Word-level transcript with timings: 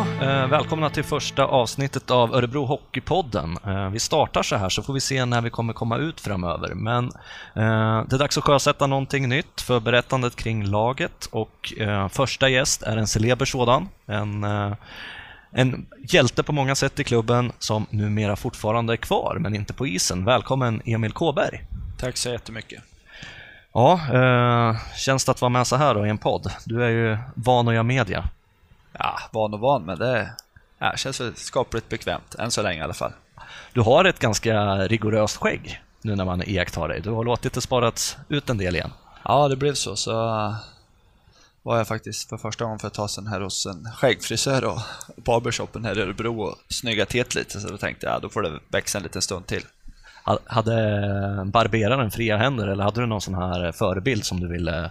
Ja, 0.00 0.06
eh, 0.26 0.48
välkomna 0.48 0.90
till 0.90 1.04
första 1.04 1.44
avsnittet 1.44 2.10
av 2.10 2.34
Örebro 2.34 2.64
Hockeypodden. 2.64 3.58
Eh, 3.66 3.90
vi 3.90 3.98
startar 3.98 4.42
så 4.42 4.56
här 4.56 4.68
så 4.68 4.82
får 4.82 4.92
vi 4.94 5.00
se 5.00 5.24
när 5.24 5.40
vi 5.40 5.50
kommer 5.50 5.72
komma 5.72 5.96
ut 5.96 6.20
framöver. 6.20 6.74
Men 6.74 7.04
eh, 7.54 8.04
det 8.08 8.16
är 8.16 8.18
dags 8.18 8.38
att 8.38 8.44
sjösätta 8.44 8.86
någonting 8.86 9.28
nytt 9.28 9.60
för 9.60 9.80
berättandet 9.80 10.36
kring 10.36 10.64
laget 10.64 11.28
och 11.32 11.72
första 12.10 12.48
gäst 12.48 12.82
är 12.82 12.96
en 12.96 13.06
celeber 13.06 13.44
sådan. 13.44 13.88
En, 14.06 14.44
en 15.50 15.86
hjälte 16.08 16.42
på 16.42 16.52
många 16.52 16.74
sätt 16.74 17.00
i 17.00 17.04
klubben 17.04 17.52
som 17.58 17.86
numera 17.90 18.36
fortfarande 18.36 18.92
är 18.92 18.96
kvar 18.96 19.36
men 19.40 19.54
inte 19.54 19.72
på 19.72 19.86
isen. 19.86 20.24
Välkommen 20.24 20.82
Emil 20.84 21.12
Kåberg. 21.12 21.60
Tack 21.98 22.16
så 22.16 22.28
jättemycket. 22.28 22.82
Ja, 23.72 24.00
känns 24.96 25.24
det 25.24 25.32
att 25.32 25.40
vara 25.40 25.48
med 25.48 25.66
så 25.66 25.76
här 25.76 25.94
då 25.94 26.06
i 26.06 26.10
en 26.10 26.18
podd? 26.18 26.50
Du 26.64 26.84
är 26.84 26.88
ju 26.88 27.18
van 27.34 27.68
att 27.68 27.74
göra 27.74 27.82
media. 27.82 28.28
Ja, 28.92 29.18
van 29.32 29.54
och 29.54 29.60
van, 29.60 29.84
men 29.84 29.98
det 29.98 30.32
ja, 30.78 30.96
känns 30.96 31.20
väl 31.20 31.36
skapligt 31.36 31.88
bekvämt, 31.88 32.34
än 32.34 32.50
så 32.50 32.62
länge 32.62 32.80
i 32.80 32.82
alla 32.82 32.94
fall. 32.94 33.12
Du 33.72 33.80
har 33.80 34.04
ett 34.04 34.18
ganska 34.18 34.76
rigoröst 34.76 35.36
skägg 35.36 35.82
nu 36.02 36.16
när 36.16 36.24
man 36.24 36.42
iakttar 36.42 36.88
dig. 36.88 37.00
Du 37.00 37.10
har 37.10 37.24
låtit 37.24 37.52
det 37.52 37.60
sparats 37.60 38.16
ut 38.28 38.50
en 38.50 38.58
del 38.58 38.76
igen. 38.76 38.90
Ja, 39.24 39.48
det 39.48 39.56
blev 39.56 39.74
så. 39.74 39.96
Så 39.96 40.12
var 41.62 41.76
jag 41.76 41.88
faktiskt 41.88 42.28
för 42.28 42.36
första 42.36 42.64
gången 42.64 42.78
för 42.78 42.88
ett 42.88 42.94
tag 42.94 43.10
sedan 43.10 43.26
här 43.26 43.40
hos 43.40 43.66
en 43.66 43.88
skäggfrisör 43.96 44.64
och 44.64 44.78
barbershopen 45.16 45.84
här 45.84 45.98
i 45.98 46.02
Örebro 46.02 46.42
och 46.42 46.58
snyggat 46.68 47.08
till 47.08 47.26
lite. 47.34 47.60
Så 47.60 47.68
då 47.68 47.78
tänkte 47.78 48.06
jag, 48.06 48.14
ja, 48.14 48.18
då 48.18 48.28
får 48.28 48.42
det 48.42 48.60
växa 48.68 48.98
en 48.98 49.02
liten 49.02 49.22
stund 49.22 49.46
till. 49.46 49.64
Hade 50.46 51.42
barberaren 51.44 52.10
fria 52.10 52.36
händer 52.36 52.68
eller 52.68 52.84
hade 52.84 53.00
du 53.00 53.06
någon 53.06 53.20
sån 53.20 53.34
här 53.34 53.72
förebild 53.72 54.24
som 54.24 54.40
du 54.40 54.48
ville, 54.48 54.90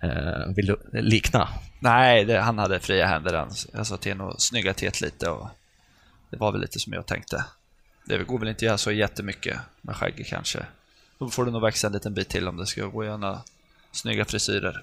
eh, 0.00 0.46
ville 0.56 0.76
likna? 0.92 1.48
Nej, 1.78 2.24
det, 2.24 2.40
han 2.40 2.58
hade 2.58 2.80
fria 2.80 3.06
händer. 3.06 3.46
Jag 3.72 3.86
sa 3.86 3.96
till 3.96 4.12
honom 4.12 4.28
att 4.28 4.40
snygga 4.40 4.74
till 4.74 4.92
lite 5.02 5.30
och 5.30 5.48
det 6.30 6.36
var 6.36 6.52
väl 6.52 6.60
lite 6.60 6.78
som 6.78 6.92
jag 6.92 7.06
tänkte. 7.06 7.44
Det 8.04 8.24
går 8.24 8.38
väl 8.38 8.48
inte 8.48 8.58
att 8.58 8.62
göra 8.62 8.78
så 8.78 8.92
jättemycket 8.92 9.58
med 9.80 9.96
skägget 9.96 10.26
kanske. 10.26 10.58
Då 11.18 11.28
får 11.28 11.44
det 11.44 11.50
nog 11.50 11.62
växa 11.62 11.86
en 11.86 11.92
liten 11.92 12.14
bit 12.14 12.28
till 12.28 12.48
om 12.48 12.56
det 12.56 12.66
ska 12.66 12.86
gå 12.86 13.00
att 13.00 13.06
göra 13.06 13.16
några 13.16 13.40
snygga 13.92 14.24
frisyrer. 14.24 14.82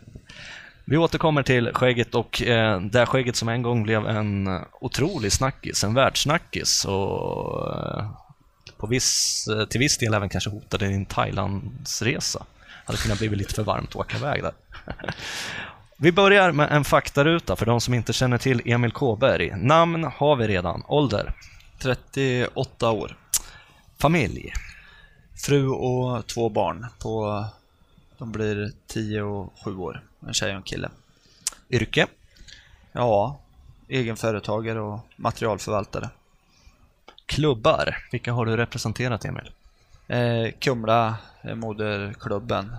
Vi 0.85 0.97
återkommer 0.97 1.43
till 1.43 1.73
skägget 1.73 2.15
och 2.15 2.41
eh, 2.41 2.81
det 2.81 3.05
skägget 3.05 3.35
som 3.35 3.49
en 3.49 3.61
gång 3.61 3.83
blev 3.83 4.07
en 4.07 4.59
otrolig 4.81 5.31
snackis, 5.31 5.83
en 5.83 5.93
världssnackis 5.93 6.85
och 6.85 7.75
eh, 7.75 8.11
på 8.77 8.87
viss, 8.87 9.47
eh, 9.47 9.65
till 9.65 9.79
viss 9.79 9.97
del 9.97 10.13
även 10.13 10.29
kanske 10.29 10.49
hotade 10.49 10.87
din 10.87 11.05
Thailandsresa. 11.05 12.45
hade 12.85 12.97
kunnat 12.97 13.19
bli 13.19 13.29
lite 13.29 13.53
för 13.53 13.63
varmt 13.63 13.89
att 13.89 13.95
åka 13.95 14.17
iväg 14.17 14.43
där. 14.43 14.53
Vi 15.99 16.11
börjar 16.11 16.51
med 16.51 16.71
en 16.71 16.83
faktaruta 16.83 17.55
för 17.55 17.65
de 17.65 17.81
som 17.81 17.93
inte 17.93 18.13
känner 18.13 18.37
till 18.37 18.61
Emil 18.65 18.91
Kåberg. 18.91 19.55
Namn 19.55 20.03
har 20.03 20.35
vi 20.35 20.47
redan. 20.47 20.83
Ålder? 20.87 21.33
38 21.79 22.91
år. 22.91 23.17
Familj? 23.97 24.53
Fru 25.35 25.67
och 25.67 26.27
två 26.27 26.49
barn. 26.49 26.85
På, 26.99 27.45
de 28.17 28.31
blir 28.31 28.71
10 28.87 29.21
och 29.21 29.53
7 29.65 29.77
år. 29.77 30.03
En 30.27 30.33
tjej 30.33 30.51
och 30.51 30.57
en 30.57 30.63
kille. 30.63 30.89
Yrke? 31.69 32.07
Ja, 32.91 33.39
egenföretagare 33.87 34.81
och 34.81 34.99
materialförvaltare. 35.15 36.09
Klubbar? 37.27 37.97
Vilka 38.11 38.33
har 38.33 38.45
du 38.45 38.57
representerat, 38.57 39.25
Emil? 39.25 39.51
Eh, 40.07 40.51
Kumla 40.59 41.17
är 41.41 41.55
moderklubben. 41.55 42.75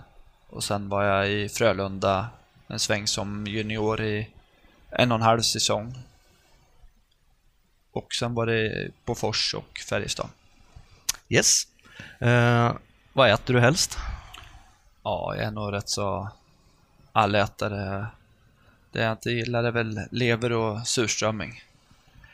Och 0.49 0.65
sen 0.65 0.89
var 0.89 1.05
jag 1.05 1.31
i 1.31 1.49
Frölunda 1.49 2.29
en 2.67 2.79
sväng 2.79 3.07
som 3.07 3.47
junior 3.47 4.01
i 4.01 4.29
en 4.91 5.13
och 5.13 5.19
en 5.19 5.23
halv 5.23 5.41
säsong. 5.41 5.95
Och 7.93 8.15
sen 8.15 8.35
var 8.35 8.47
det 8.47 8.91
Bofors 9.05 9.55
och 9.55 9.79
Färjestad. 9.89 10.29
Yes. 11.29 11.63
Eh, 12.19 12.73
vad 13.13 13.31
äter 13.31 13.55
du 13.55 13.61
helst? 13.61 13.99
Ja, 15.03 15.35
jag 15.37 15.45
är 15.45 15.51
nog 15.51 15.73
rätt 15.73 15.89
så 15.89 16.29
allätare. 17.13 18.07
Det 18.93 19.03
jag 19.03 19.13
inte 19.13 19.31
gillar 19.31 19.65
är 19.65 19.71
väl 19.71 20.01
lever 20.11 20.53
och 20.53 20.87
surströmming. 20.89 21.63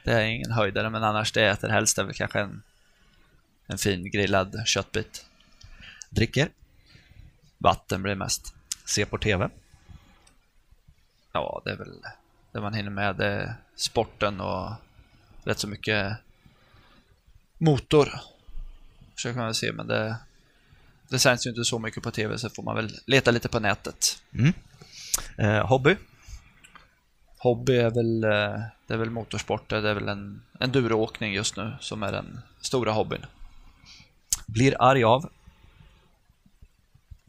Det 0.04 0.12
är 0.12 0.24
ingen 0.24 0.52
höjdare, 0.52 0.90
men 0.90 1.04
annars 1.04 1.32
det 1.32 1.40
jag 1.40 1.50
äter 1.50 1.68
helst 1.68 1.98
är 1.98 2.04
väl 2.04 2.14
kanske 2.14 2.40
en, 2.40 2.62
en 3.66 3.78
fin 3.78 4.10
grillad 4.10 4.62
köttbit. 4.66 5.26
Dricker? 6.10 6.48
Vatten 7.58 8.02
blir 8.02 8.14
mest. 8.14 8.54
Se 8.84 9.06
på 9.06 9.18
TV? 9.18 9.48
Ja, 11.32 11.62
det 11.64 11.70
är 11.70 11.76
väl 11.76 12.02
det 12.52 12.60
man 12.60 12.74
hinner 12.74 12.90
med. 12.90 13.16
Det 13.16 13.26
är 13.26 13.54
sporten 13.76 14.40
och 14.40 14.72
rätt 15.44 15.58
så 15.58 15.68
mycket 15.68 16.16
motor. 17.58 18.20
Försöker 19.14 19.36
man 19.36 19.46
väl 19.46 19.54
se, 19.54 19.72
men 19.72 19.86
det, 19.86 20.16
det 21.08 21.18
sänds 21.18 21.46
ju 21.46 21.50
inte 21.50 21.64
så 21.64 21.78
mycket 21.78 22.02
på 22.02 22.10
TV 22.10 22.38
så 22.38 22.50
får 22.50 22.62
man 22.62 22.76
väl 22.76 23.00
leta 23.06 23.30
lite 23.30 23.48
på 23.48 23.60
nätet. 23.60 24.22
Mm. 24.32 24.52
Eh, 25.38 25.66
hobby? 25.66 25.96
Hobby 27.44 27.76
är 27.76 27.90
väl, 27.90 28.24
eh, 28.24 28.62
det 28.86 28.94
är 28.94 28.96
väl 28.96 29.10
motorsport. 29.10 29.68
Det 29.68 29.76
är 29.76 29.94
väl 29.94 30.08
en 30.08 30.42
enduroåkning 30.60 31.34
just 31.34 31.56
nu 31.56 31.72
som 31.80 32.02
är 32.02 32.12
den 32.12 32.40
stora 32.60 32.92
hobbyn. 32.92 33.26
Blir 34.46 34.82
arg 34.82 35.04
av? 35.04 35.30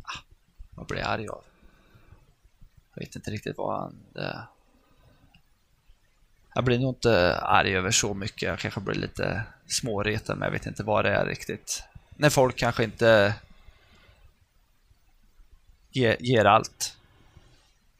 Ah, 0.03 0.19
vad 0.69 0.87
blir 0.87 0.99
jag 0.99 1.07
arg 1.07 1.27
av? 1.27 1.43
Jag 2.93 3.01
vet 3.05 3.15
inte 3.15 3.31
riktigt 3.31 3.57
vad 3.57 3.81
han... 3.81 3.95
Det... 4.13 4.47
Jag 6.53 6.63
blir 6.63 6.79
nog 6.79 6.95
inte 6.95 7.39
arg 7.39 7.77
över 7.77 7.91
så 7.91 8.13
mycket. 8.13 8.41
Jag 8.41 8.59
kanske 8.59 8.79
blir 8.79 8.95
lite 8.95 9.43
småretad, 9.67 10.35
men 10.35 10.45
jag 10.45 10.51
vet 10.51 10.65
inte 10.65 10.83
vad 10.83 11.05
det 11.05 11.11
är 11.11 11.25
riktigt. 11.25 11.83
När 12.09 12.29
folk 12.29 12.55
kanske 12.55 12.83
inte 12.83 13.35
ger, 15.91 16.17
ger 16.19 16.45
allt. 16.45 16.97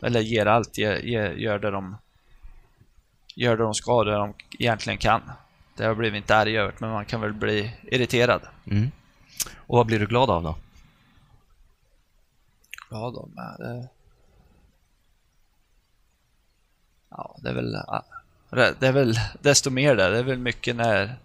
Eller 0.02 0.22
ger 0.22 0.46
allt, 0.46 0.78
ger, 0.78 0.96
ger, 0.96 1.32
gör 1.32 1.60
det 1.60 1.72
de 1.72 1.98
gör 3.36 3.58
det 3.58 3.64
de 3.64 3.74
ska, 3.74 4.04
det 4.04 4.12
de 4.12 4.34
egentligen 4.60 4.98
kan. 4.98 5.22
Det 5.76 5.86
har 5.86 5.96
blivit 5.96 6.18
inte 6.18 6.36
arg 6.36 6.58
över, 6.58 6.74
men 6.80 6.90
man 6.90 7.06
kan 7.06 7.22
väl 7.22 7.34
bli 7.34 7.76
irriterad. 7.84 8.42
Mm. 8.66 8.92
Och 9.56 9.78
vad 9.78 9.86
blir 9.86 10.00
du 10.00 10.06
glad 10.06 10.30
av 10.30 10.44
då? 10.44 10.56
Glad 12.90 13.16
av? 13.16 13.30
Det... 13.58 13.90
Ja, 17.10 17.38
det 17.42 17.50
är 17.50 17.54
väl 17.54 17.78
det 18.80 18.88
är 18.88 18.92
väl 18.92 19.14
desto 19.42 19.70
mer 19.70 19.96
där. 19.96 20.12
Det 20.12 20.20
är 20.20 20.24
väl 20.24 20.40
mycket 20.40 20.76
när 20.76 21.16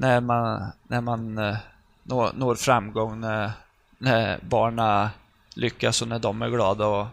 när 0.00 0.20
man, 0.20 0.72
när 0.82 1.00
man 1.00 1.38
eh, 1.38 1.56
når, 2.02 2.32
når 2.34 2.54
framgång, 2.54 3.20
när, 3.20 3.50
när 3.98 4.40
barnen 4.42 5.08
lyckas 5.54 6.02
och 6.02 6.08
när 6.08 6.18
de 6.18 6.42
är 6.42 6.48
glada 6.48 6.86
och 6.86 7.06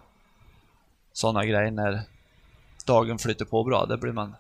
sådana 1.14 1.46
grejer. 1.46 1.72
När 1.72 2.02
dagen 2.88 3.18
flyter 3.18 3.46
på 3.46 3.64
bra, 3.64 3.86
det 3.86 3.98
blir 3.98 4.14
man 4.14 4.36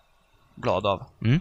glad 0.56 0.86
av. 0.86 1.04
Mm. 1.22 1.40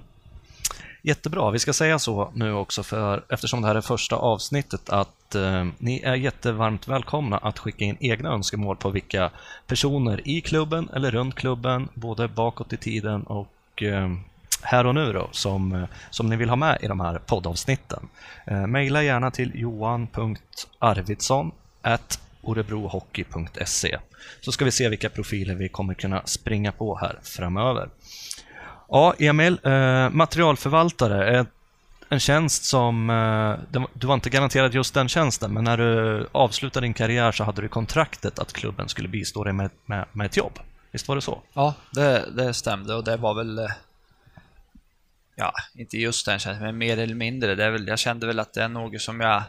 Jättebra. 1.02 1.50
Vi 1.50 1.58
ska 1.58 1.72
säga 1.72 1.98
så 1.98 2.30
nu 2.34 2.52
också, 2.52 2.82
för 2.82 3.24
eftersom 3.28 3.62
det 3.62 3.68
här 3.68 3.74
är 3.74 3.80
första 3.80 4.16
avsnittet, 4.16 4.90
att 4.90 5.34
eh, 5.34 5.66
ni 5.78 6.00
är 6.04 6.14
jättevarmt 6.14 6.88
välkomna 6.88 7.38
att 7.38 7.58
skicka 7.58 7.84
in 7.84 7.96
egna 8.00 8.28
önskemål 8.28 8.76
på 8.76 8.90
vilka 8.90 9.30
personer 9.66 10.28
i 10.28 10.40
klubben 10.40 10.88
eller 10.94 11.10
runt 11.10 11.34
klubben, 11.34 11.88
både 11.94 12.28
bakåt 12.28 12.72
i 12.72 12.76
tiden 12.76 13.22
och 13.22 13.82
eh, 13.82 14.10
här 14.62 14.86
och 14.86 14.94
nu 14.94 15.12
då, 15.12 15.28
som, 15.32 15.72
eh, 15.72 15.84
som 16.10 16.28
ni 16.28 16.36
vill 16.36 16.48
ha 16.48 16.56
med 16.56 16.78
i 16.82 16.86
de 16.86 17.00
här 17.00 17.18
poddavsnitten. 17.18 18.08
Eh, 18.46 18.66
maila 18.66 19.02
gärna 19.02 19.30
till 19.30 19.52
johan.arvidsson 19.54 21.52
orebrohockey.se 22.48 23.98
så 24.40 24.52
ska 24.52 24.64
vi 24.64 24.70
se 24.70 24.88
vilka 24.88 25.08
profiler 25.08 25.54
vi 25.54 25.68
kommer 25.68 25.94
kunna 25.94 26.22
springa 26.24 26.72
på 26.72 26.98
här 26.98 27.18
framöver. 27.22 27.88
Ja, 28.88 29.14
Emil, 29.18 29.58
eh, 29.64 30.10
materialförvaltare 30.10 31.38
är 31.38 31.46
en 32.08 32.20
tjänst 32.20 32.64
som, 32.64 33.10
eh, 33.10 33.80
du 33.92 34.06
var 34.06 34.14
inte 34.14 34.30
garanterad 34.30 34.74
just 34.74 34.94
den 34.94 35.08
tjänsten, 35.08 35.52
men 35.52 35.64
när 35.64 35.76
du 35.76 36.28
avslutade 36.32 36.86
din 36.86 36.94
karriär 36.94 37.32
så 37.32 37.44
hade 37.44 37.62
du 37.62 37.68
kontraktet 37.68 38.38
att 38.38 38.52
klubben 38.52 38.88
skulle 38.88 39.08
bistå 39.08 39.44
dig 39.44 39.52
med, 39.52 39.70
med, 39.86 40.04
med 40.12 40.26
ett 40.26 40.36
jobb. 40.36 40.58
Visst 40.90 41.08
var 41.08 41.16
det 41.16 41.22
så? 41.22 41.42
Ja, 41.52 41.74
det, 41.90 42.24
det 42.36 42.54
stämde 42.54 42.94
och 42.94 43.04
det 43.04 43.16
var 43.16 43.34
väl, 43.34 43.58
eh, 43.58 43.70
ja, 45.34 45.52
inte 45.74 45.98
just 45.98 46.26
den 46.26 46.38
tjänsten, 46.38 46.66
men 46.66 46.78
mer 46.78 46.98
eller 46.98 47.14
mindre. 47.14 47.54
Det 47.54 47.64
är 47.64 47.70
väl, 47.70 47.88
jag 47.88 47.98
kände 47.98 48.26
väl 48.26 48.40
att 48.40 48.52
det 48.52 48.62
är 48.62 48.68
något 48.68 49.00
som 49.00 49.20
jag 49.20 49.42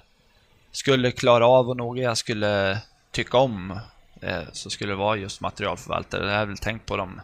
skulle 0.72 1.12
klara 1.12 1.48
av 1.48 1.70
och 1.70 1.78
något 1.78 2.00
jag 2.00 2.18
skulle 2.18 2.82
tycka 3.12 3.38
om. 3.38 3.80
Eh, 4.22 4.44
så 4.54 4.70
skulle 4.70 4.92
det 4.92 4.98
vara 4.98 5.18
just 5.18 5.42
materialförvaltare. 5.42 6.26
Det 6.26 6.32
har 6.32 6.40
jag 6.40 6.46
väl 6.46 6.58
tänkt 6.58 6.86
på 6.86 6.98
dem 6.98 7.22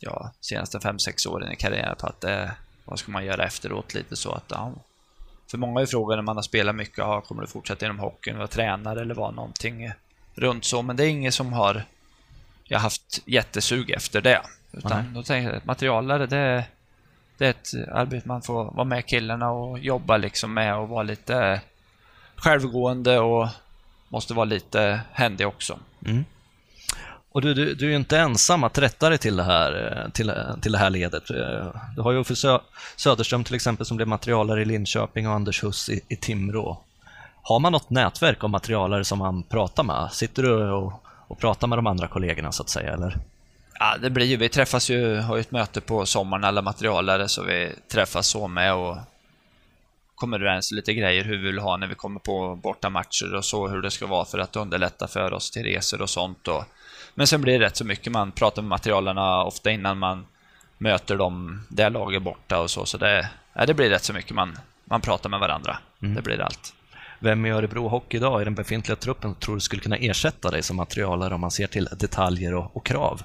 ja, 0.00 0.30
senaste 0.40 0.78
5-6 0.78 1.28
åren 1.28 1.52
i 1.52 1.56
karriären 1.56 1.96
på 1.96 2.06
att 2.06 2.20
det, 2.20 2.54
vad 2.84 2.98
ska 2.98 3.12
man 3.12 3.24
göra 3.24 3.44
efteråt 3.44 3.94
lite 3.94 4.16
så 4.16 4.32
att 4.32 4.44
ja, 4.48 4.72
för 5.50 5.58
många 5.58 5.80
är 5.80 5.86
frågan 5.86 6.18
när 6.18 6.22
man 6.22 6.36
har 6.36 6.42
spelat 6.42 6.74
mycket, 6.74 6.98
ja, 6.98 7.20
kommer 7.20 7.42
du 7.42 7.48
fortsätta 7.48 7.86
inom 7.86 7.98
hockeyn, 7.98 8.36
vara 8.36 8.48
tränare 8.48 9.00
eller 9.00 9.14
vara 9.14 9.30
någonting 9.30 9.92
runt 10.34 10.64
så, 10.64 10.82
men 10.82 10.96
det 10.96 11.04
är 11.04 11.08
ingen 11.08 11.32
som 11.32 11.52
har 11.52 11.84
jag 12.64 12.78
haft 12.78 13.22
jättesug 13.24 13.90
efter 13.90 14.20
det. 14.20 14.42
Utan 14.72 15.04
Nej. 15.04 15.14
då 15.14 15.22
tänker 15.22 15.48
jag 15.48 15.56
att 15.56 15.64
materialare, 15.64 16.26
det, 16.26 16.64
det 17.38 17.46
är 17.46 17.50
ett 17.50 17.88
arbete 17.92 18.28
man 18.28 18.42
får 18.42 18.64
vara 18.64 18.84
med 18.84 19.06
killarna 19.06 19.50
och 19.50 19.78
jobba 19.78 20.16
liksom 20.16 20.54
med 20.54 20.76
och 20.76 20.88
vara 20.88 21.02
lite 21.02 21.60
självgående 22.36 23.18
och 23.18 23.48
måste 24.08 24.34
vara 24.34 24.44
lite 24.44 25.00
händig 25.12 25.46
också. 25.46 25.78
Mm. 26.06 26.24
Och 27.32 27.42
du, 27.42 27.54
du, 27.54 27.74
du 27.74 27.86
är 27.86 27.90
ju 27.90 27.96
inte 27.96 28.18
ensam 28.18 28.64
att 28.64 28.78
rätta 28.78 29.08
dig 29.08 29.18
till 29.18 29.36
det 29.36 29.42
här, 29.44 30.02
eh, 30.04 30.10
till, 30.10 30.32
till 30.62 30.72
det 30.72 30.78
här 30.78 30.90
ledet. 30.90 31.30
Eh, 31.30 31.66
Du 31.96 32.02
har 32.02 32.12
ju 32.12 32.18
Uffe 32.18 32.36
Sö 32.36 32.58
Söderström 32.96 33.44
till 33.44 33.54
exempel 33.54 33.86
som 33.86 33.96
blev 33.96 34.08
materialare 34.08 34.62
i 34.62 34.64
Linköping 34.64 35.28
och 35.28 35.34
Anders 35.34 35.64
Huss 35.64 35.88
i, 35.88 36.00
i 36.08 36.16
Timrå. 36.16 36.80
Har 37.42 37.58
man 37.58 37.72
något 37.72 37.90
nätverk 37.90 38.44
av 38.44 38.50
materialare 38.50 39.04
som 39.04 39.18
man 39.18 39.42
pratar 39.42 39.82
med? 39.82 40.08
Sitter 40.12 40.42
du 40.42 40.70
och, 40.70 40.92
och 41.28 41.38
pratar 41.38 41.66
med 41.66 41.78
de 41.78 41.86
andra 41.86 42.08
kollegorna 42.08 42.52
så 42.52 42.62
att 42.62 42.68
säga, 42.68 42.92
eller? 42.92 43.16
Ja, 43.78 43.96
det 44.00 44.10
blir 44.10 44.26
ju, 44.26 44.36
vi 44.36 44.48
träffas 44.48 44.90
ju, 44.90 45.16
har 45.16 45.36
ju 45.36 45.40
ett 45.40 45.50
möte 45.50 45.80
på 45.80 46.06
sommaren 46.06 46.44
alla 46.44 46.62
materialare 46.62 47.28
så 47.28 47.42
vi 47.42 47.72
träffas 47.92 48.26
så 48.26 48.48
med 48.48 48.74
och 48.74 48.96
kommer 50.16 50.40
överens 50.40 50.72
lite 50.72 50.94
grejer 50.94 51.24
hur 51.24 51.36
vi 51.36 51.46
vill 51.46 51.58
ha 51.58 51.76
när 51.76 51.86
vi 51.86 51.94
kommer 51.94 52.20
på 52.20 52.56
bortamatcher 52.56 53.34
och 53.34 53.44
så 53.44 53.68
hur 53.68 53.82
det 53.82 53.90
ska 53.90 54.06
vara 54.06 54.24
för 54.24 54.38
att 54.38 54.56
underlätta 54.56 55.08
för 55.08 55.32
oss 55.32 55.50
till 55.50 55.62
resor 55.62 56.02
och 56.02 56.10
sånt. 56.10 56.48
Och, 56.48 56.64
men 57.14 57.26
sen 57.26 57.40
blir 57.40 57.58
det 57.58 57.64
rätt 57.64 57.76
så 57.76 57.84
mycket 57.84 58.12
man 58.12 58.32
pratar 58.32 58.62
med 58.62 58.68
materialarna 58.68 59.44
ofta 59.44 59.70
innan 59.70 59.98
man 59.98 60.26
möter 60.78 61.16
dem, 61.16 61.66
det 61.68 61.88
laget 61.88 62.22
borta 62.22 62.60
och 62.60 62.70
så. 62.70 62.86
Så 62.86 62.98
det, 62.98 63.30
ja, 63.52 63.66
det 63.66 63.74
blir 63.74 63.90
rätt 63.90 64.04
så 64.04 64.12
mycket 64.12 64.34
man, 64.34 64.58
man 64.84 65.00
pratar 65.00 65.30
med 65.30 65.40
varandra. 65.40 65.78
Det 65.98 66.22
blir 66.22 66.40
allt. 66.40 66.72
Vem 67.18 67.46
i 67.46 67.50
Örebro 67.50 67.88
Hockey 67.88 68.16
idag 68.16 68.42
i 68.42 68.44
den 68.44 68.54
befintliga 68.54 68.96
truppen 68.96 69.34
tror 69.34 69.54
du 69.54 69.60
skulle 69.60 69.82
kunna 69.82 69.96
ersätta 69.96 70.50
dig 70.50 70.62
som 70.62 70.76
materialare 70.76 71.34
om 71.34 71.40
man 71.40 71.50
ser 71.50 71.66
till 71.66 71.88
detaljer 71.92 72.54
och, 72.54 72.76
och 72.76 72.86
krav? 72.86 73.22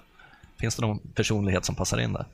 Finns 0.59 0.75
det 0.75 0.81
någon 0.81 0.99
personlighet 0.99 1.65
som 1.65 1.75
passar 1.75 1.99
in 1.99 2.13
där? 2.13 2.25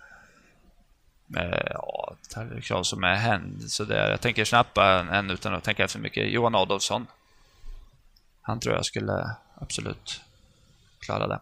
Eh, 1.38 1.72
Ja, 1.74 2.14
det 2.56 2.62
krav 2.62 2.84
som 2.84 3.04
är 3.04 3.16
händ. 3.16 3.64
Så 3.72 3.86
jag 3.90 4.22
tänker 4.22 4.46
snabbt 4.46 4.78
en, 4.78 5.10
en 5.10 5.30
utan 5.32 5.54
att 5.56 5.64
tänka 5.64 5.88
för 5.88 6.00
mycket. 6.00 6.32
Johan 6.32 6.56
Adolfsson. 6.56 7.08
Han 8.42 8.60
tror 8.60 8.76
jag 8.76 8.86
skulle 8.86 9.32
absolut 9.56 10.22
klara 11.00 11.28
det. 11.28 11.40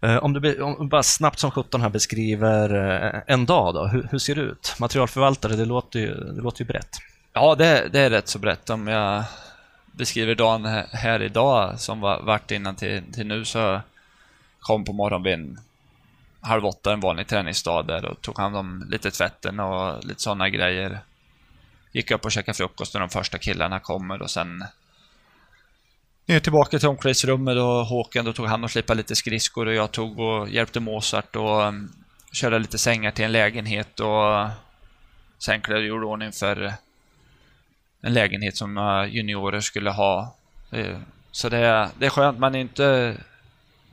Eh, 0.00 0.16
Om 0.16 0.32
du, 0.32 0.62
om 0.62 0.88
bara 0.88 1.02
snabbt 1.02 1.38
som 1.38 1.50
17 1.50 1.80
här 1.82 1.88
beskriver 1.88 2.74
eh, 3.14 3.20
en 3.26 3.46
dag, 3.46 3.74
då, 3.74 3.86
hur, 3.86 4.08
hur 4.10 4.18
ser 4.18 4.34
det 4.34 4.40
ut? 4.40 4.74
Materialförvaltare, 4.80 5.56
det 5.56 5.64
låter 5.64 6.00
ju, 6.00 6.14
det 6.14 6.40
låter 6.42 6.60
ju 6.60 6.66
brett. 6.66 6.96
Ja, 7.32 7.54
det, 7.54 7.88
det 7.92 8.00
är 8.00 8.10
rätt 8.10 8.28
så 8.28 8.38
brett. 8.38 8.70
Om 8.70 8.86
jag 8.88 9.24
beskriver 9.92 10.34
dagen 10.34 10.64
här- 10.64 11.22
idag 11.22 11.80
som 11.80 12.00
var, 12.00 12.22
vart 12.22 12.50
innan 12.50 12.74
till, 12.76 13.12
till 13.12 13.26
nu 13.26 13.44
så 13.44 13.80
kom 14.60 14.84
på 14.84 14.92
en 15.26 15.60
halv 16.40 16.66
åtta 16.66 16.92
en 16.92 17.00
vanlig 17.00 17.26
träningsdag 17.26 17.86
där 17.86 18.04
och 18.04 18.20
tog 18.20 18.38
hand 18.38 18.56
om 18.56 18.86
lite 18.90 19.10
tvätten 19.10 19.60
och 19.60 20.04
lite 20.04 20.22
sådana 20.22 20.48
grejer. 20.48 21.00
Gick 21.92 22.10
upp 22.10 22.24
och 22.24 22.32
käkade 22.32 22.56
frukost 22.56 22.94
när 22.94 23.00
de 23.00 23.10
första 23.10 23.38
killarna 23.38 23.80
kommer 23.80 24.22
och 24.22 24.30
sen 24.30 24.64
ner 26.26 26.40
tillbaka 26.40 26.78
till 26.78 26.88
omklädningsrummet 26.88 27.56
och 27.56 27.86
Håkan 27.86 28.24
då 28.24 28.32
tog 28.32 28.46
han 28.46 28.64
och 28.64 28.70
slipade 28.70 28.96
lite 28.96 29.16
skridskor 29.16 29.66
och 29.66 29.74
jag 29.74 29.92
tog 29.92 30.20
och 30.20 30.48
hjälpte 30.48 30.80
Mozart 30.80 31.36
och 31.36 31.60
um, 31.60 31.92
körde 32.32 32.58
lite 32.58 32.78
sängar 32.78 33.10
till 33.10 33.24
en 33.24 33.32
lägenhet 33.32 34.00
och 34.00 34.48
sen 35.38 35.60
klädde 35.60 35.86
jag 35.86 36.04
ordning 36.04 36.32
för 36.32 36.72
en 38.00 38.14
lägenhet 38.14 38.56
som 38.56 38.76
juniorer 39.10 39.60
skulle 39.60 39.90
ha. 39.90 40.36
Eh, 40.70 40.98
så 41.30 41.48
det 41.48 41.58
är, 41.58 41.88
det 41.98 42.06
är 42.06 42.10
skönt, 42.10 42.38
man 42.38 42.54
är 42.54 42.58
inte... 42.58 43.16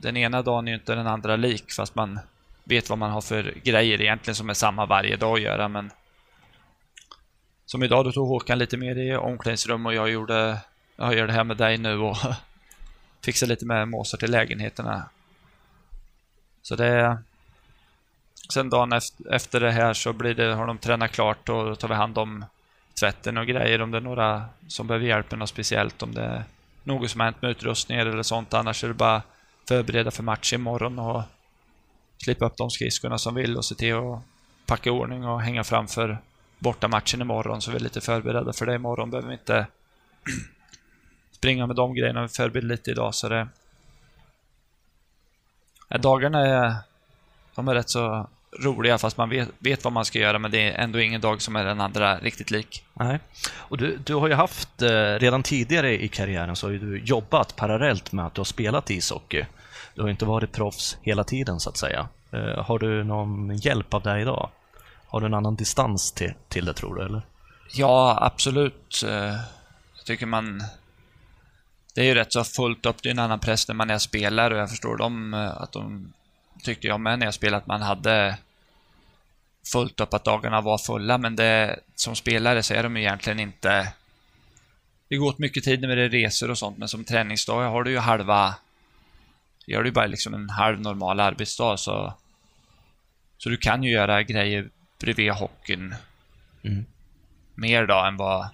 Den 0.00 0.16
ena 0.16 0.42
dagen 0.42 0.68
är 0.68 0.72
ju 0.72 0.78
inte 0.78 0.94
den 0.94 1.06
andra 1.06 1.36
lik, 1.36 1.72
fast 1.72 1.94
man 1.94 2.20
vet 2.68 2.88
vad 2.88 2.98
man 2.98 3.10
har 3.10 3.20
för 3.20 3.54
grejer 3.62 4.00
egentligen 4.00 4.34
som 4.34 4.50
är 4.50 4.54
samma 4.54 4.86
varje 4.86 5.16
dag 5.16 5.34
att 5.34 5.42
göra, 5.42 5.68
men... 5.68 5.90
Som 7.66 7.82
idag, 7.82 8.04
då 8.04 8.12
tog 8.12 8.28
Håkan 8.28 8.58
lite 8.58 8.76
mer 8.76 8.98
i 8.98 9.16
omklädningsrum 9.16 9.86
och 9.86 9.94
jag 9.94 10.10
gjorde... 10.10 10.58
Jag 10.96 11.14
gör 11.14 11.26
det 11.26 11.32
här 11.32 11.44
med 11.44 11.56
dig 11.56 11.78
nu 11.78 11.98
och 11.98 12.16
fixar 13.24 13.46
lite 13.46 13.66
med 13.66 13.88
Mozart 13.88 14.22
i 14.22 14.26
lägenheterna. 14.26 15.08
Så 16.62 16.76
det. 16.76 17.18
Sen 18.52 18.70
dagen 18.70 18.92
efter, 18.92 19.32
efter 19.34 19.60
det 19.60 19.72
här 19.72 19.94
så 19.94 20.12
blir 20.12 20.34
det, 20.34 20.54
har 20.54 20.66
de 20.66 20.78
tränat 20.78 21.12
klart 21.12 21.48
och 21.48 21.64
då 21.64 21.76
tar 21.76 21.88
vi 21.88 21.94
hand 21.94 22.18
om 22.18 22.44
tvätten 23.00 23.38
och 23.38 23.46
grejer 23.46 23.82
om 23.82 23.90
det 23.90 23.98
är 23.98 24.02
några 24.02 24.44
som 24.68 24.86
behöver 24.86 25.06
hjälp 25.06 25.30
med 25.30 25.38
något 25.38 25.48
speciellt. 25.48 26.02
Om 26.02 26.14
det 26.14 26.22
är 26.22 26.44
något 26.84 27.10
som 27.10 27.20
har 27.20 27.24
hänt 27.24 27.42
med 27.42 27.50
utrustningar 27.50 28.06
eller 28.06 28.22
sånt. 28.22 28.54
Annars 28.54 28.84
är 28.84 28.88
det 28.88 28.94
bara 28.94 29.22
förbereda 29.68 30.10
för 30.10 30.22
match 30.22 30.52
imorgon 30.52 30.98
och 30.98 31.22
slipa 32.18 32.46
upp 32.46 32.56
de 32.56 32.70
skridskorna 32.70 33.18
som 33.18 33.34
vill 33.34 33.56
och 33.56 33.64
se 33.64 33.74
till 33.74 33.94
att 33.94 34.22
packa 34.66 34.90
i 34.90 34.92
ordning 34.92 35.24
och 35.24 35.42
hänga 35.42 35.64
framför 35.64 36.18
bortamatchen 36.58 37.20
imorgon 37.20 37.62
så 37.62 37.70
vi 37.70 37.76
är 37.76 37.80
lite 37.80 38.00
förberedda 38.00 38.52
för 38.52 38.66
det 38.66 38.74
imorgon. 38.74 39.10
Behöver 39.10 39.28
vi 39.28 39.34
inte 39.34 39.66
springa 41.32 41.66
med 41.66 41.76
de 41.76 41.94
grejerna. 41.94 42.22
Vi 42.22 42.28
förbereder 42.28 42.68
lite 42.68 42.90
idag 42.90 43.14
så 43.14 43.28
det... 43.28 43.48
Dagarna 45.88 46.46
är... 46.46 46.74
De 47.54 47.68
är 47.68 47.74
rätt 47.74 47.90
så 47.90 48.28
roliga 48.60 48.98
fast 48.98 49.16
man 49.16 49.30
vet, 49.30 49.48
vet 49.58 49.84
vad 49.84 49.92
man 49.92 50.04
ska 50.04 50.18
göra 50.18 50.38
men 50.38 50.50
det 50.50 50.70
är 50.70 50.72
ändå 50.72 51.00
ingen 51.00 51.20
dag 51.20 51.42
som 51.42 51.56
är 51.56 51.64
den 51.64 51.80
andra 51.80 52.18
riktigt 52.18 52.50
lik. 52.50 52.84
Nej. 52.94 53.18
Och 53.50 53.78
du, 53.78 53.96
du 53.96 54.14
har 54.14 54.28
ju 54.28 54.34
haft, 54.34 54.82
eh, 54.82 55.14
redan 55.18 55.42
tidigare 55.42 56.02
i 56.02 56.08
karriären 56.08 56.56
så 56.56 56.66
har 56.66 56.72
ju 56.72 56.78
du 56.78 56.98
jobbat 56.98 57.56
parallellt 57.56 58.12
med 58.12 58.26
att 58.26 58.34
du 58.34 58.40
har 58.40 58.44
spelat 58.44 58.90
ishockey. 58.90 59.44
Du 59.98 60.02
har 60.02 60.08
ju 60.08 60.12
inte 60.12 60.24
varit 60.24 60.52
proffs 60.52 60.96
hela 61.02 61.24
tiden 61.24 61.60
så 61.60 61.70
att 61.70 61.76
säga. 61.76 62.08
Eh, 62.32 62.64
har 62.64 62.78
du 62.78 63.04
någon 63.04 63.56
hjälp 63.56 63.94
av 63.94 64.02
det 64.02 64.20
idag? 64.20 64.50
Har 65.06 65.20
du 65.20 65.26
en 65.26 65.34
annan 65.34 65.56
distans 65.56 66.12
till, 66.12 66.32
till 66.48 66.64
det 66.64 66.74
tror 66.74 66.94
du 66.94 67.04
eller? 67.04 67.22
Ja, 67.74 68.18
absolut. 68.20 69.02
Eh, 69.06 69.36
jag 69.96 70.04
tycker 70.04 70.26
man... 70.26 70.62
Det 71.94 72.00
är 72.00 72.04
ju 72.04 72.14
rätt 72.14 72.32
så 72.32 72.44
fullt 72.44 72.86
upp. 72.86 73.02
Det 73.02 73.08
är 73.08 73.10
en 73.10 73.18
annan 73.18 73.40
press 73.40 73.68
när 73.68 73.74
man 73.74 73.90
är 73.90 73.98
spelare 73.98 74.54
och 74.54 74.60
jag 74.60 74.70
förstår 74.70 74.96
dem 74.96 75.34
eh, 75.34 75.62
att 75.62 75.72
de 75.72 76.12
tyckte 76.62 76.86
jag 76.86 77.00
med 77.00 77.18
när 77.18 77.26
jag 77.26 77.34
spelade 77.34 77.56
att 77.56 77.66
man 77.66 77.82
hade 77.82 78.38
fullt 79.72 80.00
upp, 80.00 80.14
att 80.14 80.24
dagarna 80.24 80.60
var 80.60 80.78
fulla, 80.78 81.18
men 81.18 81.36
det, 81.36 81.80
som 81.94 82.14
spelare 82.14 82.62
så 82.62 82.74
är 82.74 82.82
de 82.82 82.96
ju 82.96 83.02
egentligen 83.02 83.40
inte... 83.40 83.92
Det 85.08 85.16
går 85.16 85.26
åt 85.26 85.38
mycket 85.38 85.64
tid 85.64 85.80
när 85.80 85.96
det 85.96 86.04
är 86.04 86.08
resor 86.08 86.50
och 86.50 86.58
sånt, 86.58 86.78
men 86.78 86.88
som 86.88 87.04
träningsdag 87.04 87.70
har 87.70 87.84
du 87.84 87.90
ju 87.90 87.98
halva... 87.98 88.54
Gör 89.68 89.82
du 89.82 89.88
ju 89.88 89.92
bara 89.92 90.06
liksom 90.06 90.34
en 90.34 90.50
halv 90.50 90.80
normal 90.80 91.20
arbetsdag 91.20 91.76
så... 91.76 92.14
Så 93.38 93.48
du 93.48 93.56
kan 93.56 93.82
ju 93.82 93.90
göra 93.90 94.22
grejer 94.22 94.70
bredvid 95.00 95.32
hockeyn 95.32 95.94
Mm. 96.62 96.84
mer 97.54 97.86
då 97.86 97.94
än 97.94 98.16
vad... 98.16 98.48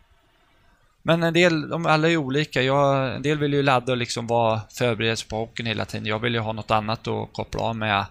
Men 1.02 1.22
en 1.22 1.34
del, 1.34 1.68
de 1.68 1.86
alla 1.86 2.08
är 2.08 2.16
olika. 2.16 2.62
Jag, 2.62 3.14
en 3.14 3.22
del 3.22 3.38
vill 3.38 3.52
ju 3.52 3.62
ladda 3.62 3.92
och 3.92 3.98
liksom 3.98 4.26
vara 4.26 4.60
förberedd 4.70 5.28
på 5.28 5.36
hockeyn 5.36 5.66
hela 5.66 5.84
tiden. 5.84 6.06
Jag 6.06 6.18
vill 6.18 6.34
ju 6.34 6.40
ha 6.40 6.52
något 6.52 6.70
annat 6.70 7.08
att 7.08 7.32
koppla 7.32 7.60
av 7.60 7.76
med 7.76 8.06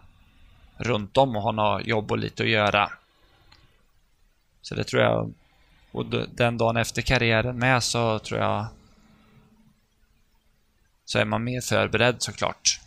runt 0.77 1.17
om 1.17 1.35
och 1.35 1.41
ha 1.41 1.51
något 1.51 1.87
jobb 1.87 2.11
och 2.11 2.17
lite 2.17 2.43
att 2.43 2.49
göra. 2.49 2.91
Så 4.61 4.75
det 4.75 4.83
tror 4.83 5.01
jag... 5.01 5.33
Och 5.91 6.05
den 6.35 6.57
dagen 6.57 6.77
efter 6.77 7.01
karriären 7.01 7.59
med 7.59 7.83
så 7.83 8.19
tror 8.19 8.39
jag... 8.39 8.65
Så 11.05 11.19
är 11.19 11.25
man 11.25 11.43
mer 11.43 11.61
förberedd 11.61 12.21
såklart. 12.21 12.82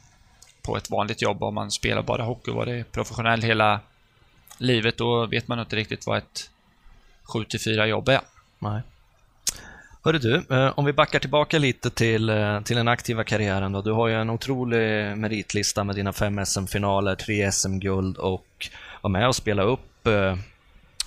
På 0.67 0.77
ett 0.77 0.91
vanligt 0.91 1.23
jobb 1.23 1.43
om 1.43 1.55
man 1.55 1.71
spelar 1.71 2.03
bara 2.03 2.23
hockey 2.23 2.51
och 2.51 2.57
varit 2.57 2.93
professionell 2.93 3.43
hela 3.43 3.81
livet. 4.59 4.97
Då 4.99 5.27
vet 5.27 5.49
man 5.49 5.61
inte 5.61 5.77
riktigt 5.77 6.07
vad 6.07 6.19
ett 6.19 6.51
7-4 7.25 7.87
jobb 7.87 8.09
är. 8.09 8.21
Nej. 8.59 8.83
Hörru 10.07 10.19
du, 10.19 10.43
eh, 10.51 10.73
om 10.77 10.85
vi 10.85 10.93
backar 10.93 11.19
tillbaka 11.19 11.59
lite 11.59 11.91
till, 11.91 12.29
eh, 12.29 12.61
till 12.61 12.77
den 12.77 12.89
aktiva 12.89 13.25
karriären 13.25 13.73
då. 13.73 13.83
Du 13.83 13.93
har 13.93 14.09
ju 14.09 14.15
en 14.15 14.31
otrolig 14.31 14.79
meritlista 15.17 15.85
med 15.85 15.97
dina 15.97 16.13
fem 16.13 16.47
SM-finaler, 16.47 17.15
tre 17.15 17.53
SM-guld 17.53 18.17
och 18.17 18.69
var 19.01 19.11
med 19.11 19.29
och 19.29 19.37
spela 19.37 19.63
upp 19.63 20.07
eh, 20.07 20.37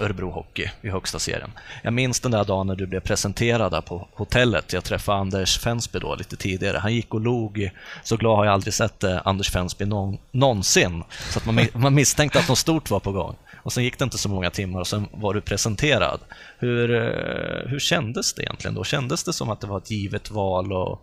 Örebro 0.02 0.32
Hockey 0.32 0.70
i 0.82 0.90
högsta 0.90 1.20
serien. 1.20 1.52
Jag 1.84 1.94
minns 1.94 2.20
den 2.20 2.32
där 2.32 2.46
dagen 2.46 2.68
när 2.68 2.76
du 2.76 2.86
blev 2.86 3.00
presenterad 3.00 3.72
där 3.72 3.82
på 3.82 4.08
hotellet. 4.14 4.74
Jag 4.74 4.84
träffade 4.84 5.18
Anders 5.18 5.60
Fensby 5.60 6.00
då 6.00 6.16
lite 6.16 6.36
tidigare. 6.36 6.78
Han 6.78 6.94
gick 6.94 7.14
och 7.14 7.22
log. 7.22 7.70
Så 8.04 8.18
glad 8.18 8.38
har 8.38 8.46
jag 8.46 8.54
aldrig 8.54 8.74
sett 8.74 9.04
eh, 9.04 9.20
Anders 9.24 9.52
Fensby 9.52 9.86
någon, 9.86 10.18
någonsin. 10.32 11.04
Så 11.30 11.40
att 11.40 11.46
man, 11.46 11.68
man 11.74 11.94
misstänkte 11.94 12.40
att 12.40 12.48
något 12.48 12.58
stort 12.58 12.90
var 12.90 13.00
på 13.00 13.12
gång. 13.12 13.36
Och 13.58 13.74
sen 13.74 13.84
gick 13.84 14.00
det 14.00 14.04
inte 14.04 14.18
så 14.18 14.30
många 14.30 14.50
timmar 14.50 14.80
och 14.80 14.88
sen 14.88 15.08
var 15.12 15.34
du 15.34 15.42
presenterad. 15.42 16.20
Hur, 16.58 16.92
eh, 16.92 17.70
hur 17.70 17.80
kändes 17.80 18.34
det 18.34 18.44
egentligen 18.44 18.76
då? 18.76 18.84
Kändes 18.84 19.24
det 19.24 19.34
som 19.34 19.50
att 19.50 19.62
det 19.62 19.68
var 19.68 19.78
ett 19.78 19.92
givet 19.92 20.32
val 20.32 20.74
och 20.74 21.02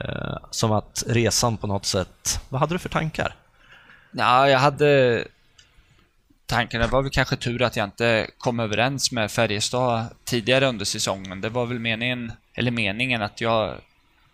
eh, 0.00 0.36
som 0.50 0.72
att 0.72 1.04
resan 1.06 1.56
på 1.56 1.66
något 1.66 1.86
sätt... 1.86 2.40
Vad 2.48 2.60
hade 2.60 2.74
du 2.74 2.78
för 2.78 2.88
tankar? 2.88 3.34
Ja, 4.12 4.48
jag 4.48 4.58
hade 4.58 5.24
tanken, 6.46 6.80
det 6.80 6.86
var 6.86 7.02
väl 7.02 7.10
kanske 7.10 7.36
tur 7.36 7.62
att 7.62 7.76
jag 7.76 7.84
inte 7.84 8.30
kom 8.38 8.60
överens 8.60 9.12
med 9.12 9.30
Färjestad 9.30 10.06
tidigare 10.24 10.66
under 10.66 10.84
säsongen. 10.84 11.40
Det 11.40 11.48
var 11.48 11.66
väl 11.66 11.78
meningen, 11.78 12.32
eller 12.54 12.70
meningen 12.70 13.22
att 13.22 13.40
jag, 13.40 13.80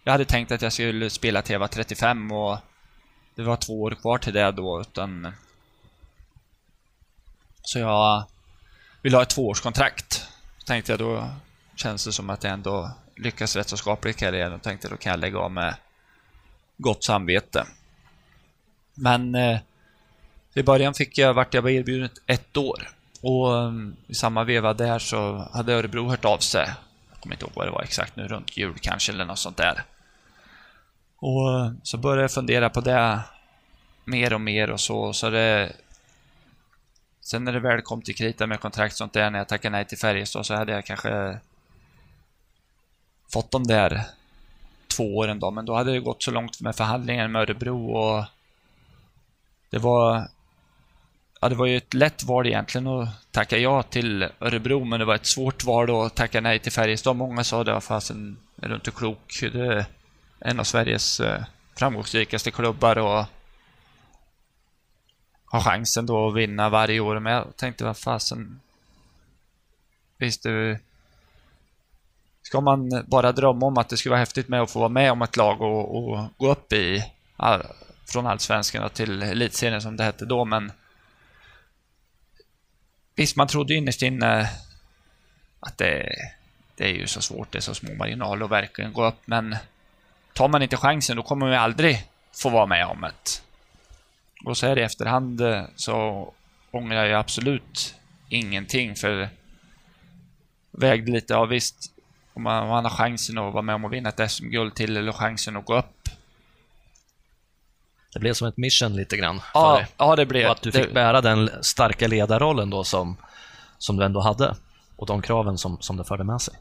jag 0.04 0.12
hade 0.12 0.24
tänkt 0.24 0.52
att 0.52 0.62
jag 0.62 0.72
skulle 0.72 1.10
spela 1.10 1.42
till 1.42 1.52
jag 1.52 1.60
var 1.60 1.68
35 1.68 2.32
och 2.32 2.58
det 3.34 3.42
var 3.42 3.56
två 3.56 3.82
år 3.82 3.90
kvar 3.90 4.18
till 4.18 4.32
det 4.32 4.52
då, 4.52 4.80
utan... 4.80 5.32
Så 7.62 7.78
jag 7.78 8.24
ville 9.02 9.16
ha 9.16 9.22
ett 9.22 9.30
tvåårskontrakt. 9.30 10.28
Tänkte 10.66 10.92
jag 10.92 10.98
då 10.98 11.30
känns 11.76 12.04
det 12.04 12.12
som 12.12 12.30
att 12.30 12.44
jag 12.44 12.52
ändå 12.52 12.90
lyckas 13.16 13.56
rätt 13.56 13.68
så 13.68 13.76
skapligt 13.76 14.16
i 14.16 14.24
karriären 14.24 14.52
och 14.52 14.62
tänkte 14.62 14.88
då 14.88 14.96
kan 14.96 15.10
jag 15.10 15.20
lägga 15.20 15.38
av 15.38 15.50
med 15.52 15.74
gott 16.76 17.04
samvete. 17.04 17.66
Men 18.94 19.34
eh, 19.34 19.58
i 20.54 20.62
början 20.62 20.94
fick 20.94 21.18
jag, 21.18 21.34
vart 21.34 21.54
jag 21.54 21.62
var 21.62 21.70
erbjuden 21.70 22.10
ett 22.26 22.56
år. 22.56 22.88
Och 23.20 23.48
um, 23.48 23.96
i 24.06 24.14
samma 24.14 24.44
veva 24.44 24.74
där 24.74 24.98
så 24.98 25.48
hade 25.52 25.74
Örebro 25.74 26.08
hört 26.08 26.24
av 26.24 26.38
sig. 26.38 26.68
Jag 27.10 27.20
kommer 27.20 27.34
inte 27.34 27.44
ihåg 27.44 27.52
vad 27.54 27.66
det 27.66 27.70
var 27.70 27.82
exakt 27.82 28.16
nu, 28.16 28.28
runt 28.28 28.56
jul 28.56 28.74
kanske 28.80 29.12
eller 29.12 29.24
något 29.24 29.38
sånt 29.38 29.56
där. 29.56 29.84
Och 31.16 31.48
um, 31.48 31.80
så 31.82 31.98
började 31.98 32.22
jag 32.22 32.32
fundera 32.32 32.70
på 32.70 32.80
det 32.80 33.20
mer 34.04 34.32
och 34.32 34.40
mer 34.40 34.70
och 34.70 34.80
så. 34.80 35.12
så 35.12 35.30
det, 35.30 35.72
sen 37.20 37.44
när 37.44 37.52
det 37.52 37.60
väl 37.60 37.82
kom 37.82 38.02
till 38.02 38.16
krita 38.16 38.46
med 38.46 38.60
kontrakt 38.60 38.92
och 38.92 38.98
sånt 38.98 39.12
där, 39.12 39.30
när 39.30 39.38
jag 39.38 39.48
tackade 39.48 39.76
nej 39.76 39.84
till 39.84 39.98
Färjestad 39.98 40.46
så 40.46 40.54
hade 40.54 40.72
jag 40.72 40.86
kanske 40.86 41.38
fått 43.32 43.50
de 43.50 43.64
där 43.64 44.02
två 44.96 45.16
åren 45.16 45.40
då, 45.40 45.50
men 45.50 45.64
då 45.64 45.74
hade 45.74 45.92
det 45.92 46.00
gått 46.00 46.22
så 46.22 46.30
långt 46.30 46.60
med 46.60 46.76
förhandlingen 46.76 47.32
med 47.32 47.42
Örebro 47.42 47.90
och 47.90 48.24
det 49.70 49.78
var 49.78 50.28
Ja, 51.42 51.48
det 51.48 51.54
var 51.54 51.66
ju 51.66 51.76
ett 51.76 51.94
lätt 51.94 52.24
val 52.24 52.46
egentligen 52.46 52.86
att 52.86 53.32
tacka 53.32 53.58
ja 53.58 53.82
till 53.82 54.28
Örebro, 54.40 54.84
men 54.84 55.00
det 55.00 55.04
var 55.04 55.14
ett 55.14 55.26
svårt 55.26 55.64
val 55.64 56.06
att 56.06 56.14
tacka 56.14 56.40
nej 56.40 56.58
till 56.58 56.72
Färjestad. 56.72 57.16
Många 57.16 57.44
sa 57.44 57.64
det, 57.64 57.80
fasen, 57.80 58.36
är 58.62 58.68
du 58.68 58.74
inte 58.74 58.90
klok? 58.90 59.38
Det 59.52 59.66
är 59.66 59.84
en 60.38 60.60
av 60.60 60.64
Sveriges 60.64 61.20
eh, 61.20 61.44
framgångsrikaste 61.76 62.50
klubbar 62.50 62.98
och 62.98 63.24
har 65.44 65.60
chansen 65.60 66.06
då 66.06 66.28
att 66.28 66.36
vinna 66.36 66.68
varje 66.68 67.00
år. 67.00 67.18
Men 67.18 67.32
jag 67.32 67.56
tänkte, 67.56 67.84
vad 67.84 67.96
fasen... 67.96 68.60
Visst, 70.18 70.42
du... 70.42 70.78
Ska 72.42 72.60
man 72.60 73.04
bara 73.06 73.32
drömma 73.32 73.66
om 73.66 73.78
att 73.78 73.88
det 73.88 73.96
skulle 73.96 74.10
vara 74.10 74.20
häftigt 74.20 74.48
med 74.48 74.62
att 74.62 74.70
få 74.70 74.78
vara 74.78 74.88
med 74.88 75.12
om 75.12 75.22
ett 75.22 75.36
lag 75.36 75.60
och, 75.60 75.96
och 75.96 76.24
gå 76.36 76.50
upp 76.50 76.72
i... 76.72 77.04
Från 78.06 78.26
Allsvenskan 78.26 78.90
till 78.90 79.22
Elitserien 79.22 79.82
som 79.82 79.96
det 79.96 80.04
hette 80.04 80.24
då, 80.24 80.44
men 80.44 80.72
Visst, 83.14 83.36
man 83.36 83.48
trodde 83.48 83.74
innerst 83.74 84.02
inne 84.02 84.50
att 85.60 85.78
det, 85.78 86.14
det 86.76 86.84
är 86.84 86.94
ju 86.94 87.06
så 87.06 87.20
svårt, 87.20 87.52
det 87.52 87.58
är 87.58 87.62
så 87.62 87.74
små 87.74 87.94
marginaler 87.94 88.44
att 88.44 88.50
verkligen 88.50 88.92
gå 88.92 89.06
upp, 89.06 89.20
men 89.24 89.56
tar 90.32 90.48
man 90.48 90.62
inte 90.62 90.76
chansen 90.76 91.16
då 91.16 91.22
kommer 91.22 91.46
man 91.46 91.54
aldrig 91.54 92.06
få 92.42 92.50
vara 92.50 92.66
med 92.66 92.86
om 92.86 93.00
det. 93.00 93.42
Och 94.44 94.56
så 94.56 94.66
här 94.66 94.78
i 94.78 94.82
efterhand 94.82 95.40
eh, 95.40 95.64
så 95.76 96.32
ångrar 96.70 97.04
jag 97.04 97.20
absolut 97.20 97.94
ingenting, 98.28 98.96
för 98.96 99.28
vägde 100.70 101.12
lite, 101.12 101.32
ja 101.32 101.44
visst, 101.44 101.92
om 102.34 102.42
man, 102.42 102.62
om 102.62 102.68
man 102.68 102.84
har 102.84 102.90
chansen 102.90 103.38
att 103.38 103.52
vara 103.52 103.62
med 103.62 103.74
om 103.74 103.84
att 103.84 103.92
vinna 103.92 104.08
ett 104.08 104.30
SM-guld 104.30 104.74
till 104.74 104.96
eller 104.96 105.12
chansen 105.12 105.56
att 105.56 105.64
gå 105.64 105.78
upp 105.78 106.01
det 108.12 108.18
blev 108.18 108.34
som 108.34 108.48
ett 108.48 108.56
mission 108.56 108.96
lite 108.96 109.16
grann. 109.16 109.40
Ja, 109.54 109.76
för 109.76 109.86
ja 110.04 110.16
det 110.16 110.26
blev 110.26 110.46
Och 110.46 110.52
att 110.52 110.62
du 110.62 110.72
fick 110.72 110.88
det... 110.88 110.94
bära 110.94 111.20
den 111.20 111.50
starka 111.60 112.08
ledarrollen 112.08 112.70
då 112.70 112.84
som, 112.84 113.16
som 113.78 113.96
du 113.96 114.04
ändå 114.04 114.20
hade 114.20 114.54
och 114.96 115.06
de 115.06 115.22
kraven 115.22 115.58
som, 115.58 115.76
som 115.80 115.96
det 115.96 116.04
förde 116.04 116.24
med 116.24 116.40
sig. 116.40 116.54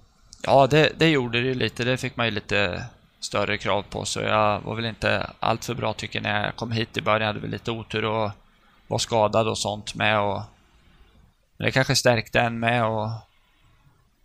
Ja, 0.43 0.67
det, 0.67 0.91
det 0.97 1.09
gjorde 1.09 1.41
det 1.41 1.47
ju 1.47 1.53
lite. 1.53 1.83
Det 1.83 1.97
fick 1.97 2.15
man 2.15 2.25
ju 2.25 2.31
lite 2.31 2.85
större 3.19 3.57
krav 3.57 3.81
på, 3.81 4.05
så 4.05 4.19
jag 4.19 4.61
var 4.61 4.75
väl 4.75 4.85
inte 4.85 5.29
allt 5.39 5.65
för 5.65 5.73
bra 5.73 5.93
tycker 5.93 6.19
jag 6.19 6.23
när 6.23 6.45
jag 6.45 6.55
kom 6.55 6.71
hit 6.71 6.97
i 6.97 7.01
början. 7.01 7.21
Jag 7.21 7.27
hade 7.27 7.39
väl 7.39 7.49
lite 7.49 7.71
otur 7.71 8.05
och 8.05 8.31
var 8.87 8.97
skadad 8.97 9.47
och 9.47 9.57
sånt 9.57 9.95
med. 9.95 10.19
Och... 10.19 10.41
Men 11.57 11.65
det 11.65 11.71
kanske 11.71 11.95
stärkte 11.95 12.39
en 12.39 12.59
med 12.59 12.85
och 12.85 13.09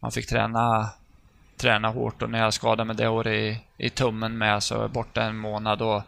man 0.01 0.13
fick 0.13 0.29
träna, 0.29 0.91
träna 1.57 1.89
hårt 1.89 2.23
och 2.23 2.31
när 2.31 2.39
jag 2.39 2.55
skadade 2.55 2.85
mig 2.85 2.97
det 2.97 3.09
året 3.09 3.33
i, 3.33 3.61
i 3.77 3.91
tummen 3.91 4.39
med 4.39 4.63
så 4.63 4.79
var 4.79 4.89
borta 4.89 5.23
en 5.23 5.37
månad 5.37 5.83
och 5.83 6.03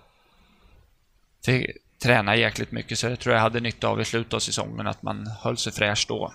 fick 1.45 1.67
träna 2.03 2.37
jäkligt 2.37 2.73
mycket, 2.73 2.99
så 2.99 3.09
det 3.09 3.17
tror 3.17 3.35
jag 3.35 3.43
hade 3.43 3.61
nytta 3.61 3.89
av 3.89 4.01
i 4.01 4.05
slutet 4.05 4.35
av 4.35 4.39
säsongen, 4.39 4.87
att 4.87 5.03
man 5.03 5.27
höll 5.27 5.57
sig 5.57 5.73
fräsch 5.73 6.07
då. 6.09 6.33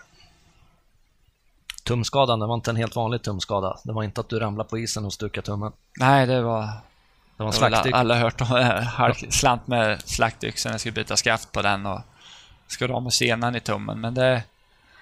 Tumskadan, 1.83 2.39
det 2.39 2.45
var 2.45 2.55
inte 2.55 2.69
en 2.69 2.75
helt 2.75 2.95
vanlig 2.95 3.21
tumskada. 3.23 3.79
Det 3.83 3.93
var 3.93 4.03
inte 4.03 4.21
att 4.21 4.29
du 4.29 4.39
ramlade 4.39 4.69
på 4.69 4.77
isen 4.77 5.05
och 5.05 5.13
stukade 5.13 5.45
tummen. 5.45 5.71
Nej, 5.99 6.27
det 6.27 6.41
var... 6.41 6.69
Det 7.37 7.43
var 7.43 7.51
slaktyxa. 7.51 7.97
Alla 7.97 8.19
hört 8.19 8.41
om 8.41 8.47
det. 8.47 9.31
Slant 9.31 9.67
med 9.67 10.01
slaktyxan, 10.01 10.71
jag 10.71 10.79
skulle 10.79 10.93
byta 10.93 11.17
skaft 11.17 11.51
på 11.51 11.61
den 11.61 11.85
och 11.85 12.01
skulle 12.67 12.93
ha 12.93 12.99
med 12.99 13.13
senan 13.13 13.55
i 13.55 13.59
tummen, 13.59 14.01
men 14.01 14.13
det... 14.13 14.43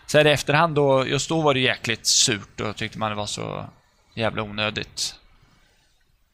Så 0.06 0.18
här 0.18 0.28
i 0.28 0.32
efterhand 0.32 0.76
då, 0.76 1.08
just 1.08 1.30
då 1.30 1.42
var 1.42 1.54
det 1.54 1.60
jäkligt 1.60 2.08
surt 2.08 2.62
och 2.62 2.76
tyckte 2.76 3.00
man 3.00 3.10
det 3.10 3.16
var 3.16 3.26
så 3.26 3.66
jävla 4.14 4.44
onödigt 4.44 5.16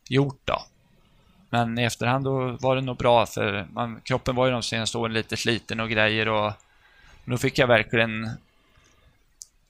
gjort 0.10 0.42
då. 0.46 0.62
Men 1.50 1.80
i 1.80 1.84
efterhand 1.84 2.26
då 2.26 2.58
var 2.60 2.76
det 2.76 2.82
nog 2.82 2.98
bra 2.98 3.26
för 3.26 3.68
man, 3.72 4.02
kroppen 4.04 4.36
var 4.36 4.46
ju 4.46 4.52
de 4.52 4.64
senaste 4.64 4.98
åren 4.98 5.14
lite 5.14 5.38
sliten 5.38 5.80
och 5.80 5.90
grejer 5.90 6.28
och 6.28 6.54
då 7.26 7.38
fick 7.38 7.58
jag 7.58 7.68
verkligen 7.68 8.30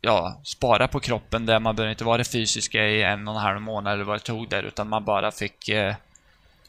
ja, 0.02 0.42
spara 0.44 0.88
på 0.88 1.00
kroppen 1.00 1.46
där 1.46 1.60
man 1.60 1.76
behöver 1.76 1.92
inte 1.92 2.04
vara 2.04 2.18
det 2.18 2.32
fysiska 2.32 2.88
i 2.88 3.04
en 3.04 3.28
och 3.28 3.34
en 3.34 3.42
halv 3.42 3.62
månad 3.62 3.94
eller 3.94 4.04
vad 4.04 4.16
det 4.16 4.24
tog 4.24 4.50
där 4.50 4.64
utan 4.64 4.90
man 4.90 5.06
bara 5.06 5.32
fick 5.32 5.70
eh, 5.70 5.96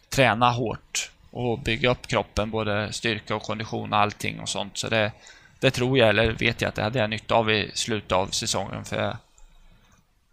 träna 0.08 0.50
hårt 0.50 1.10
och 1.30 1.58
bygga 1.58 1.90
upp 1.90 2.06
kroppen, 2.06 2.50
både 2.50 2.92
styrka 2.92 3.34
och 3.36 3.42
kondition 3.42 3.92
och 3.92 3.98
allting 3.98 4.40
och 4.40 4.48
sånt. 4.48 4.78
Så 4.78 4.88
det, 4.88 5.12
det 5.60 5.70
tror 5.70 5.98
jag, 5.98 6.08
eller 6.08 6.32
vet 6.32 6.60
jag 6.60 6.68
att 6.68 6.74
det 6.74 6.82
hade 6.82 6.98
jag 6.98 7.10
nytta 7.10 7.34
av 7.34 7.50
i 7.50 7.70
slutet 7.74 8.12
av 8.12 8.26
säsongen 8.26 8.84
för 8.84 9.02
jag, 9.02 9.16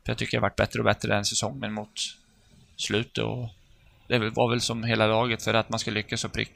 för 0.06 0.12
jag 0.12 0.18
tycker 0.18 0.38
jag 0.38 0.42
varit 0.42 0.56
bättre 0.56 0.80
och 0.80 0.86
bättre 0.86 1.14
den 1.14 1.26
säsongen 1.26 1.74
mot 1.74 2.00
slutet 2.76 3.24
och 3.24 3.50
det 4.08 4.30
var 4.30 4.50
väl 4.50 4.62
som 4.62 4.84
hela 4.84 5.08
laget, 5.08 5.44
för 5.44 5.54
att 5.54 5.70
man 5.70 5.80
ska 5.80 5.92
lyckas 5.92 6.22
så 6.22 6.30
prick, 6.30 6.52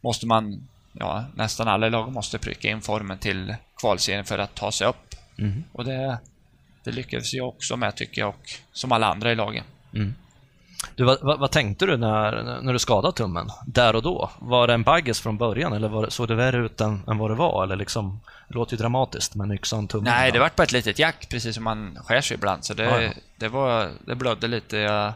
måste 0.00 0.26
man, 0.26 0.68
ja, 0.92 1.24
nästan 1.34 1.68
alla 1.68 1.88
lag 1.88 2.12
måste 2.12 2.38
pricka 2.38 2.68
in 2.68 2.80
formen 2.80 3.18
till 3.18 3.54
kvalserien 3.80 4.24
för 4.24 4.38
att 4.38 4.54
ta 4.54 4.72
sig 4.72 4.86
upp. 4.86 5.14
Mm. 5.38 5.64
Och 5.72 5.84
det, 5.84 6.18
det 6.84 6.90
lyckades 6.90 7.34
jag 7.34 7.48
också 7.48 7.76
med 7.76 7.96
tycker 7.96 8.20
jag, 8.20 8.28
och 8.28 8.50
som 8.72 8.92
alla 8.92 9.06
andra 9.06 9.32
i 9.32 9.34
lagen. 9.34 9.64
Mm. 9.94 10.14
Du, 10.94 11.04
vad, 11.04 11.20
vad, 11.22 11.50
tänkte 11.50 11.86
du 11.86 11.96
när, 11.96 12.60
när 12.62 12.72
du 12.72 12.78
skadade 12.78 13.16
tummen, 13.16 13.50
där 13.66 13.96
och 13.96 14.02
då? 14.02 14.30
Var 14.38 14.66
det 14.66 14.74
en 14.74 14.82
baggis 14.82 15.20
från 15.20 15.36
början 15.38 15.72
eller 15.72 15.88
var, 15.88 16.08
såg 16.08 16.28
det 16.28 16.34
värre 16.34 16.64
ut 16.64 16.80
än, 16.80 17.02
än 17.06 17.18
vad 17.18 17.30
det 17.30 17.34
var? 17.34 17.64
Eller 17.64 17.76
liksom, 17.76 18.20
det 18.48 18.54
låter 18.54 18.72
ju 18.72 18.78
dramatiskt 18.78 19.34
med 19.34 19.44
en 19.44 19.52
yxa 19.52 19.76
och 19.76 19.88
tummen. 19.88 20.12
Nej, 20.12 20.32
det 20.32 20.38
var 20.38 20.50
bara 20.56 20.62
ett 20.62 20.72
litet 20.72 20.98
jack, 20.98 21.28
precis 21.28 21.54
som 21.54 21.64
man 21.64 21.98
skär 22.04 22.20
sig 22.20 22.34
ibland. 22.34 22.64
Så 22.64 22.74
det, 22.74 22.82
ja, 22.82 23.02
ja. 23.02 23.10
det, 23.36 23.48
var, 23.48 23.90
det 24.04 24.14
blödde 24.14 24.48
lite. 24.48 24.76
Jag 24.76 25.12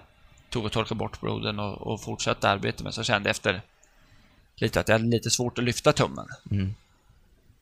tog 0.53 0.65
och 0.65 0.73
torkade 0.73 0.99
bort 0.99 1.21
bloden 1.21 1.59
och, 1.59 1.87
och 1.87 2.03
fortsatte 2.03 2.49
arbeta 2.49 2.85
men 2.85 2.93
så 2.93 3.03
kände 3.03 3.29
jag 3.29 3.31
efter 3.31 3.63
lite 4.57 4.81
att 4.81 4.89
jag 4.89 4.95
hade 4.95 5.11
lite 5.11 5.31
svårt 5.31 5.59
att 5.59 5.65
lyfta 5.65 5.93
tummen. 5.93 6.29
Mm. 6.51 6.75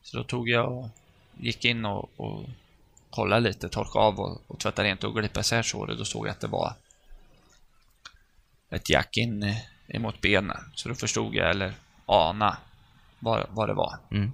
Så 0.03 0.17
då 0.17 0.23
tog 0.23 0.49
jag 0.49 0.71
och 0.71 0.89
gick 1.37 1.65
in 1.65 1.85
och, 1.85 2.09
och 2.17 2.43
kollade 3.09 3.41
lite, 3.41 3.69
torkade 3.69 4.05
av 4.05 4.19
och, 4.19 4.41
och 4.47 4.59
tvättade 4.59 4.87
rent 4.87 5.03
och 5.03 5.15
glipade 5.15 5.39
isär 5.39 5.61
såret. 5.61 5.97
Då 5.97 6.05
såg 6.05 6.27
jag 6.27 6.31
att 6.31 6.39
det 6.39 6.47
var 6.47 6.73
ett 8.69 8.89
jack 8.89 9.17
in 9.17 9.55
emot 9.87 10.21
benen. 10.21 10.71
Så 10.75 10.89
då 10.89 10.95
förstod 10.95 11.35
jag, 11.35 11.49
eller 11.49 11.73
ana, 12.05 12.57
vad, 13.19 13.45
vad 13.49 13.69
det 13.69 13.73
var. 13.73 13.97
Mm. 14.11 14.31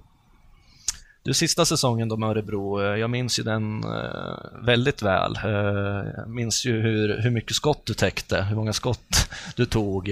Du, 1.28 1.34
sista 1.34 1.64
säsongen 1.64 2.08
då 2.08 2.16
med 2.16 2.28
Örebro, 2.28 2.82
eh, 2.82 2.96
jag 2.96 3.10
minns 3.10 3.38
ju 3.38 3.42
den 3.42 3.84
eh, 3.84 4.64
väldigt 4.64 5.02
väl. 5.02 5.36
Eh, 5.44 5.50
jag 6.16 6.28
minns 6.28 6.66
ju 6.66 6.80
hur, 6.80 7.22
hur 7.22 7.30
mycket 7.30 7.56
skott 7.56 7.86
du 7.86 7.94
täckte, 7.94 8.42
hur 8.42 8.56
många 8.56 8.72
skott 8.72 9.30
du 9.56 9.66
tog. 9.66 10.08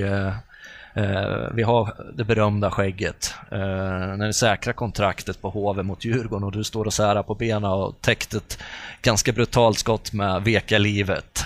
Vi 1.55 1.63
har 1.63 2.13
det 2.15 2.25
berömda 2.25 2.71
skägget. 2.71 3.35
När 3.51 4.27
ni 4.27 4.33
säkrar 4.33 4.73
kontraktet 4.73 5.43
på 5.43 5.51
HV 5.51 5.83
mot 5.83 6.05
Djurgården 6.05 6.45
och 6.45 6.53
du 6.53 6.65
står 6.65 6.85
och 6.85 6.95
särar 6.95 7.23
på 7.23 7.35
benen 7.35 7.71
och 7.71 8.01
täckte 8.01 8.37
ett 8.37 8.59
ganska 9.03 9.33
brutalt 9.33 9.79
skott 9.79 10.13
med 10.13 10.43
veka 10.43 10.79
livet. 10.79 11.45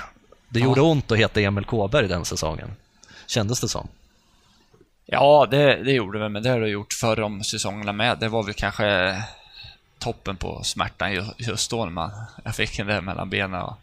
Det 0.49 0.61
gjorde 0.61 0.81
ont 0.81 1.13
att 1.13 1.19
heta 1.19 1.41
Emil 1.41 1.65
Kåberg 1.65 2.09
den 2.09 2.25
säsongen. 2.25 2.71
Kändes 3.27 3.61
det 3.61 3.69
som? 3.69 3.89
Ja, 5.07 5.49
det, 5.51 5.77
det 5.85 5.93
gjorde 5.93 6.19
det, 6.19 6.29
men 6.29 6.43
det 6.43 6.51
har 6.51 6.61
det 6.61 6.69
gjort 6.69 6.93
förr 6.93 7.21
om 7.21 7.45
säsongerna 7.45 7.93
med. 7.93 8.19
Det 8.19 8.29
var 8.29 8.43
väl 8.43 8.55
kanske 8.55 9.17
toppen 10.01 10.37
på 10.37 10.63
smärtan 10.63 11.35
just 11.39 11.71
då 11.71 11.85
när 11.85 11.93
man, 11.93 12.11
jag 12.45 12.55
fick 12.55 12.77
den 12.77 12.87
där 12.87 13.01
mellan 13.01 13.31
benen. 13.31 13.63
Och 13.63 13.77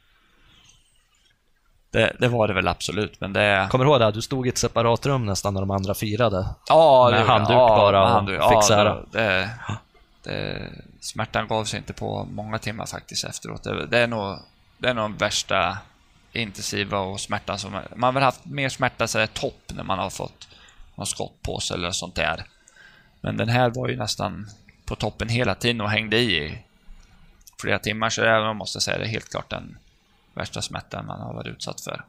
det, 1.92 2.16
det, 2.20 2.28
var 2.28 2.48
det 2.48 2.54
väl 2.54 2.68
absolut, 2.68 3.22
men 3.22 3.34
det... 3.34 3.68
Kommer 3.72 3.86
du 3.86 3.92
ihåg 3.92 4.00
det? 4.00 4.12
Du 4.12 4.22
stod 4.22 4.46
i 4.46 4.50
ett 4.50 4.58
separat 4.58 5.06
rum 5.06 5.26
nästan 5.26 5.54
när 5.54 5.62
de 5.62 5.72
andra 5.72 5.94
firade. 5.94 6.48
Ja, 6.68 7.10
med 7.12 7.26
handduk 7.26 7.52
ja, 7.52 7.68
bara 7.68 8.04
och 8.04 8.10
handduk, 8.10 8.42
fixa 8.50 8.84
ja, 8.84 9.06
det, 9.12 9.50
det, 10.24 10.70
Smärtan 11.00 11.48
gav 11.48 11.66
sig 11.66 11.78
inte 11.78 11.94
på 11.94 12.28
många 12.32 12.60
timmar 12.60 12.86
faktiskt 12.86 13.24
efteråt. 13.24 13.64
Det, 13.64 13.86
det 13.86 14.00
är 14.00 14.08
nog 14.08 14.40
det 14.78 14.90
är 14.90 14.94
nog 14.94 15.04
den 15.04 15.18
värsta 15.18 15.78
intensiva 16.32 17.00
och 17.00 17.20
smärtan 17.20 17.60
som... 17.60 17.72
Man 17.72 18.04
har 18.04 18.12
väl 18.12 18.24
haft 18.24 18.46
mer 18.46 18.70
smärta 18.70 19.08
så 19.08 19.20
här 19.20 19.28
topp 19.28 19.62
när 19.68 19.84
man 19.84 20.00
har 20.00 20.10
fått 20.10 20.48
någon 20.96 21.08
skottpåse 21.08 21.74
eller 21.74 21.92
sånt 21.92 22.16
där. 22.16 22.46
Men 23.22 23.38
den 23.38 23.50
här 23.50 23.70
var 23.70 23.88
ju 23.88 23.96
nästan 23.96 24.48
på 24.88 24.96
toppen 24.96 25.30
hela 25.30 25.56
tiden 25.56 25.82
och 25.82 25.90
hängde 25.90 26.18
i 26.18 26.58
flera 27.62 27.80
timmar. 27.80 28.10
Så 28.10 28.22
jag 28.22 28.56
måste 28.56 28.82
säga 28.82 28.98
det 28.98 29.04
är 29.04 29.08
helt 29.10 29.30
klart 29.32 29.50
den 29.50 29.78
värsta 30.34 30.62
smärtan 30.62 31.06
man 31.06 31.20
har 31.20 31.34
varit 31.34 31.48
utsatt 31.48 31.82
för. 31.82 32.04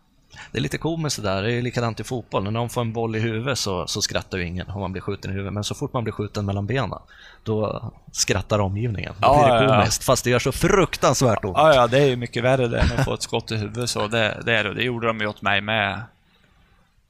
Det 0.53 0.59
är 0.59 0.63
lite 0.63 0.79
komiskt 0.79 1.17
det 1.17 1.23
där. 1.23 1.43
Det 1.43 1.53
är 1.53 1.63
likadant 1.63 2.01
i 2.01 2.05
fotboll. 2.05 2.45
När 2.45 2.51
någon 2.51 2.69
får 2.71 2.81
en 2.81 2.93
boll 2.93 3.17
i 3.17 3.21
huvudet 3.21 3.59
så, 3.59 3.87
så 3.87 4.03
skrattar 4.03 4.39
ju 4.39 4.45
ingen 4.45 4.71
om 4.71 4.81
man 4.81 4.93
blir 4.93 5.03
skjuten 5.03 5.31
i 5.31 5.35
huvudet. 5.35 5.53
Men 5.53 5.65
så 5.65 5.75
fort 5.75 5.93
man 5.93 6.05
blir 6.05 6.13
skjuten 6.13 6.47
mellan 6.47 6.67
benen, 6.67 6.99
då 7.43 7.93
skrattar 8.13 8.59
omgivningen. 8.59 9.13
Då 9.19 9.27
Ja, 9.29 9.35
blir 9.45 9.55
det 9.55 9.65
ja, 9.65 9.75
ja. 9.75 9.81
komiskt, 9.81 10.05
fast 10.05 10.25
det 10.25 10.31
gör 10.31 10.39
så 10.39 10.53
fruktansvärt 10.53 11.45
ont. 11.45 11.57
Ja, 11.57 11.75
ja, 11.75 11.87
det 11.87 11.99
är 11.99 12.07
ju 12.07 12.17
mycket 12.17 12.45
värre 12.45 12.69
det 12.69 12.81
än 12.81 12.99
att 12.99 13.05
få 13.05 13.15
ett 13.15 13.23
skott 13.23 13.51
i 13.51 13.57
huvudet. 13.57 13.91
Så 13.91 14.07
det, 14.09 14.43
det 14.45 14.57
är 14.57 14.65
det. 14.65 14.75
Det 14.75 14.83
gjorde 14.83 15.07
de 15.07 15.21
ju 15.21 15.27
åt 15.27 15.43
mig 15.43 15.61
med. 15.61 16.03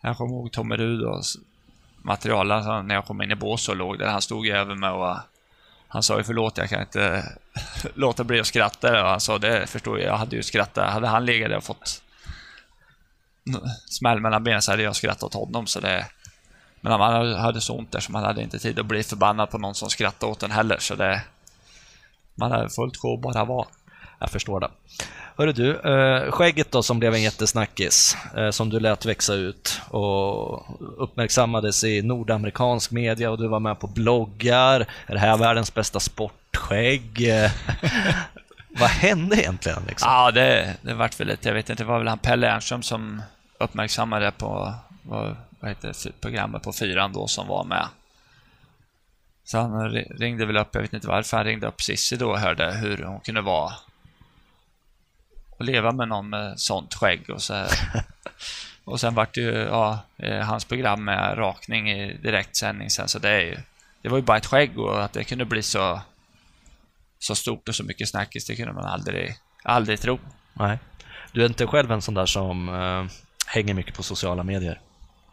Jag 0.01 0.17
kommer 0.17 0.31
ihåg 0.35 0.53
Tommy 0.53 0.77
Rudos 0.77 1.39
material 2.03 2.53
alltså, 2.53 2.83
när 2.83 2.95
jag 2.95 3.05
kom 3.07 3.23
in 3.23 3.31
i 3.31 3.35
bås 3.35 3.69
och 3.69 3.77
låg 3.77 3.99
där. 3.99 4.07
Han 4.09 4.23
stod 4.23 4.47
ju 4.47 4.53
över 4.53 4.75
mig 4.75 4.91
och 4.91 5.17
han 5.89 6.03
sa 6.03 6.19
ju 6.19 6.25
förlåt, 6.25 6.59
jag 6.59 6.69
kan 6.69 6.81
inte 6.81 7.33
låta 7.95 8.25
bli 8.25 8.41
att 8.41 8.47
skratta. 8.47 9.03
Och 9.03 9.11
han 9.11 9.21
sa 9.21 9.39
det 9.39 9.67
förstår 9.67 9.99
jag, 10.01 10.09
jag 10.09 10.17
hade 10.17 10.37
ju 10.37 10.43
skrattat. 10.43 10.93
Hade 10.93 11.07
han 11.07 11.25
legat 11.25 11.51
där 11.51 11.57
och 11.57 11.65
fått 11.65 12.03
smäll 13.87 14.21
mellan 14.21 14.45
benen 14.45 14.63
så 14.63 14.71
hade 14.71 14.83
jag 14.83 14.97
skrattat 14.97 15.23
åt 15.23 15.35
honom. 15.35 15.67
Så 15.67 15.81
det, 15.81 16.07
men 16.81 16.93
han 16.93 17.35
hade 17.35 17.61
så 17.61 17.79
ont 17.79 17.93
där 17.93 18.01
så 18.01 18.13
man 18.13 18.25
hade 18.25 18.43
inte 18.43 18.59
tid 18.59 18.79
att 18.79 18.87
bli 18.87 19.03
förbannad 19.03 19.51
på 19.51 19.59
någon 19.59 19.75
som 19.75 19.91
skrattade 19.91 20.33
åt 20.33 20.43
en 20.43 20.51
heller. 20.51 20.79
Så 20.79 20.95
det, 20.95 21.23
man 22.35 22.53
hade 22.53 22.71
fullt 22.71 22.97
sjå 22.97 23.15
att 23.15 23.21
bara 23.21 23.45
vara. 23.45 23.67
Jag 24.19 24.31
förstår 24.31 24.61
det. 24.61 24.71
Hörru 25.37 25.53
du, 25.53 25.77
eh, 25.81 26.31
skägget 26.31 26.73
då 26.73 26.83
som 26.83 26.99
blev 26.99 27.15
en 27.15 27.23
jättesnackis, 27.23 28.17
eh, 28.37 28.51
som 28.51 28.71
du 28.71 28.81
lät 28.81 29.07
växa 29.07 29.35
ut 29.35 29.81
och 29.89 30.67
uppmärksammades 31.03 31.85
i 31.85 32.03
nordamerikansk 32.03 32.91
media 32.91 33.31
och 33.31 33.39
du 33.39 33.49
var 33.49 33.61
med 33.61 33.81
på 33.81 33.87
bloggar. 33.87 34.87
Är 35.07 35.15
det 35.15 35.19
här 35.19 35.37
världens 35.37 35.75
bästa 35.75 36.01
sportskägg? 36.01 37.33
Vad 38.69 38.91
hände 38.91 39.37
egentligen? 39.37 39.83
Liksom? 39.89 40.11
Ja, 40.13 40.31
det, 40.31 40.77
det 40.83 40.95
vart 40.95 41.21
väl 41.21 41.27
lite, 41.27 41.49
jag 41.49 41.55
vet 41.55 41.71
inte, 41.71 41.83
det 41.83 41.89
var 41.89 41.99
väl 41.99 42.09
han 42.09 42.19
Pelle 42.19 42.49
Ernström 42.49 42.83
som 42.83 43.23
uppmärksammade 43.59 44.25
det 44.25 44.33
på, 44.33 44.75
vad, 45.03 45.37
vad 45.61 45.71
heter 45.71 45.89
det, 45.89 46.21
programmet 46.21 46.63
på 46.63 46.73
fyran 46.73 47.13
då 47.13 47.27
som 47.27 47.49
var 47.49 47.65
med. 47.65 47.89
Så 49.45 49.59
han 49.59 49.91
ringde 49.91 50.47
väl 50.47 50.57
upp, 50.57 50.69
jag 50.73 50.83
vet 50.83 50.93
inte 50.93 51.09
varför, 51.09 51.37
han 51.37 51.47
ringde 51.47 51.67
upp 51.67 51.83
Cissi 51.83 52.17
då 52.17 52.31
och 52.31 52.39
hörde 52.39 52.73
hur 52.73 53.03
hon 53.05 53.21
kunde 53.21 53.41
vara 53.41 53.73
och 55.59 55.65
leva 55.65 55.93
med 55.93 56.09
någon 56.09 56.31
med 56.31 56.61
sånt 56.61 56.95
skägg 56.95 57.31
och 57.31 57.43
så 57.43 57.55
här. 57.55 57.71
Och 58.85 59.01
sen 59.01 59.15
vart 59.15 59.35
det 59.35 59.41
ju, 59.41 59.53
ja, 59.53 59.99
eh, 60.17 60.39
hans 60.39 60.65
program 60.65 61.05
med 61.05 61.39
rakning 61.39 61.91
i 61.91 62.17
direktsändning 62.23 62.91
sen, 62.91 63.09
så 63.09 63.19
det 63.19 63.29
är 63.29 63.41
ju, 63.41 63.57
det 64.03 64.09
var 64.09 64.19
ju 64.19 64.23
bara 64.23 64.37
ett 64.37 64.47
skägg 64.47 64.79
och 64.79 65.05
att 65.05 65.13
det 65.13 65.25
kunde 65.25 65.45
bli 65.45 65.63
så, 65.63 66.01
så 67.19 67.35
stort 67.35 67.69
och 67.69 67.75
så 67.75 67.85
mycket 67.85 68.09
snackis, 68.09 68.47
det 68.47 68.57
kunde 68.57 68.73
man 68.73 68.85
aldrig, 68.85 69.35
aldrig 69.63 70.01
tro. 70.01 70.19
Nej. 70.53 70.79
Du 71.33 71.43
är 71.43 71.47
inte 71.47 71.67
själv 71.67 71.93
en 71.93 72.03
sån 72.03 72.15
där 72.15 72.27
som 72.27 72.69
eh, 72.69 73.05
hänger 73.47 73.75
mycket 73.75 73.95
på 73.95 74.03
sociala 74.03 74.43
medier? 74.43 74.81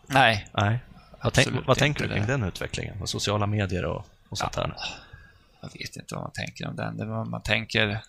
Nej, 0.08 0.48
Nej. 0.54 0.80
Vad, 1.24 1.34
tänk, 1.34 1.68
vad 1.68 1.78
tänker 1.78 2.04
du 2.04 2.10
kring 2.10 2.26
det. 2.26 2.32
den 2.32 2.44
utvecklingen? 2.44 2.98
Med 2.98 3.10
sociala 3.10 3.46
medier 3.48 3.86
och, 3.86 4.06
och 4.30 4.38
sånt 4.38 4.54
där? 4.54 4.76
jag 5.62 5.70
vet 5.80 5.96
inte 5.96 6.16
vad 6.16 6.24
man 6.24 6.32
tänker 6.32 6.68
om 6.68 6.76
den. 6.76 6.98
Det 6.98 7.06
var 7.06 7.26
man 7.26 7.42
tänker... 7.42 8.00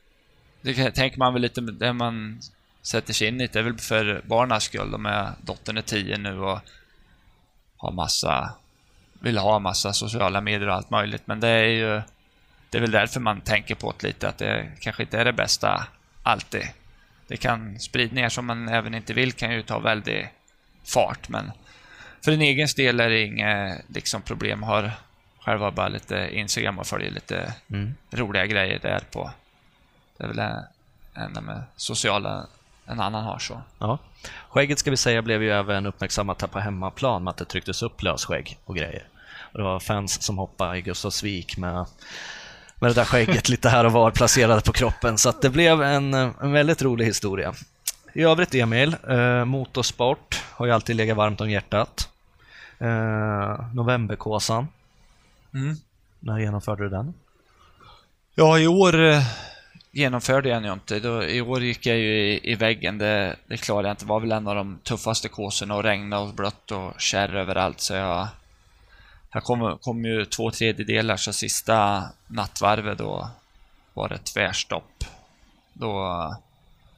Det 0.75 0.91
tänker 0.91 1.19
man 1.19 1.33
väl 1.33 1.43
lite 1.43 1.61
det 1.61 1.93
man 1.93 2.41
sätter 2.83 3.13
sig 3.15 3.29
in 3.29 3.41
i. 3.41 3.47
Det 3.47 3.59
är 3.59 3.63
väl 3.63 3.79
för 3.79 4.23
barnens 4.25 4.65
skull. 4.65 4.91
De 4.91 5.07
är, 5.07 5.33
dottern 5.41 5.77
är 5.77 5.83
tio 5.83 6.19
nu 6.19 6.39
och 6.39 6.61
har 7.77 7.93
massa... 7.93 8.55
Vill 9.21 9.39
ha 9.39 9.59
massa 9.59 9.93
sociala 9.93 10.41
medier 10.41 10.69
och 10.69 10.75
allt 10.75 10.91
möjligt. 10.91 11.27
Men 11.27 11.41
det 11.41 11.49
är 11.49 11.65
ju... 11.65 12.03
Det 12.71 12.79
är 12.79 12.81
väl 12.81 12.91
därför 12.91 13.21
man 13.21 13.41
tänker 13.41 13.75
på 13.75 13.95
det 13.99 14.07
lite, 14.07 14.29
att 14.29 14.39
det 14.39 14.73
kanske 14.81 15.03
inte 15.03 15.19
är 15.19 15.25
det 15.25 15.33
bästa 15.33 15.87
alltid. 16.23 16.69
Det 17.27 17.37
kan, 17.37 17.81
spridningar 17.81 18.29
som 18.29 18.47
man 18.47 18.69
även 18.69 18.95
inte 18.95 19.15
vill 19.15 19.33
kan 19.33 19.53
ju 19.53 19.63
ta 19.63 19.79
väldigt 19.79 20.27
fart, 20.85 21.29
men 21.29 21.53
för 22.25 22.33
en 22.33 22.41
egen 22.41 22.69
del 22.77 23.01
är 23.01 23.09
det 23.09 23.23
inget 23.23 23.85
liksom, 23.89 24.23
problem. 24.23 24.63
Har 24.63 24.93
själv 25.41 25.61
har 25.61 25.71
bara 25.71 25.89
lite 25.89 26.29
Instagram 26.33 26.79
och 26.79 26.87
följer 26.87 27.11
lite 27.11 27.55
Mm. 27.71 27.95
roliga 28.11 28.47
grejer 28.47 28.79
där 28.83 29.01
på. 29.13 29.31
Det 30.19 30.25
är 30.25 30.29
väl 30.29 30.39
en, 30.39 31.37
en 31.37 31.45
med 31.45 31.63
sociala 31.77 32.47
en 32.87 33.01
annan 33.01 33.25
har 33.25 33.39
så. 33.39 33.61
Ja. 33.79 33.99
Skägget 34.49 34.79
ska 34.79 34.91
vi 34.91 34.97
säga 34.97 35.23
blev 35.23 35.43
ju 35.43 35.51
även 35.51 35.87
uppmärksammat 35.87 36.41
här 36.41 36.49
på 36.49 36.59
hemmaplan 36.59 37.25
med 37.25 37.31
att 37.31 37.37
det 37.37 37.45
trycktes 37.45 37.83
upp 37.83 38.03
lösskägg 38.03 38.59
och 38.65 38.77
grejer. 38.77 39.05
Och 39.53 39.59
det 39.59 39.65
var 39.65 39.81
fans 39.81 40.23
som 40.23 40.39
hoppade 40.39 40.79
i 40.79 40.83
Gustavsvik 40.83 41.57
med, 41.57 41.87
med 42.77 42.91
det 42.91 42.95
där 42.95 43.05
skägget 43.05 43.49
lite 43.49 43.69
här 43.69 43.85
och 43.85 43.93
var 43.93 44.11
placerade 44.11 44.61
på 44.61 44.73
kroppen. 44.73 45.19
Så 45.19 45.29
att 45.29 45.43
det 45.43 45.51
blev 45.51 45.83
en, 45.83 46.15
en 46.15 46.53
väldigt 46.53 46.83
rolig 46.83 47.05
historia. 47.05 47.55
I 48.13 48.23
övrigt 48.23 48.55
Emil, 48.55 48.97
eh, 49.09 49.45
motorsport 49.45 50.43
har 50.51 50.67
ju 50.67 50.73
alltid 50.73 50.97
legat 50.97 51.17
varmt 51.17 51.41
om 51.41 51.51
hjärtat. 51.51 52.09
Eh, 52.79 53.75
Novemberkåsan, 53.75 54.69
Mm. 55.55 55.77
när 56.21 56.39
genomförde 56.39 56.83
du 56.85 56.89
den? 56.89 57.15
Ja, 58.35 58.59
i 58.59 58.67
år 58.67 59.03
eh, 59.05 59.23
genomförde 59.97 60.49
jag 60.49 60.65
ju 60.65 60.73
inte. 60.73 61.01
Då, 61.01 61.25
I 61.25 61.41
år 61.41 61.63
gick 61.63 61.87
jag 61.87 61.97
ju 61.97 62.33
i, 62.33 62.53
i 62.53 62.55
väggen. 62.55 62.99
Det, 62.99 63.37
det 63.47 63.57
klarade 63.57 63.89
jag 63.89 63.93
inte. 63.93 64.05
Det 64.05 64.09
var 64.09 64.21
väl 64.21 64.33
en 64.33 64.49
av 64.49 64.55
de 64.55 64.79
tuffaste 64.83 65.29
kurserna 65.29 65.75
och 65.75 65.83
regna 65.83 66.19
och 66.19 66.35
blött 66.35 66.71
och 66.71 67.01
kärr 67.01 67.35
överallt. 67.35 67.81
Så 67.81 67.95
jag, 67.95 68.29
jag 69.33 69.45
kom, 69.45 69.79
kom 69.79 70.05
ju 70.05 70.25
två 70.25 70.51
tredjedelar, 70.51 71.17
så 71.17 71.33
sista 71.33 72.05
nattvarvet 72.27 72.99
då 72.99 73.31
var 73.95 74.09
det 74.09 74.19
tvärstopp. 74.19 75.05
Då, 75.73 76.35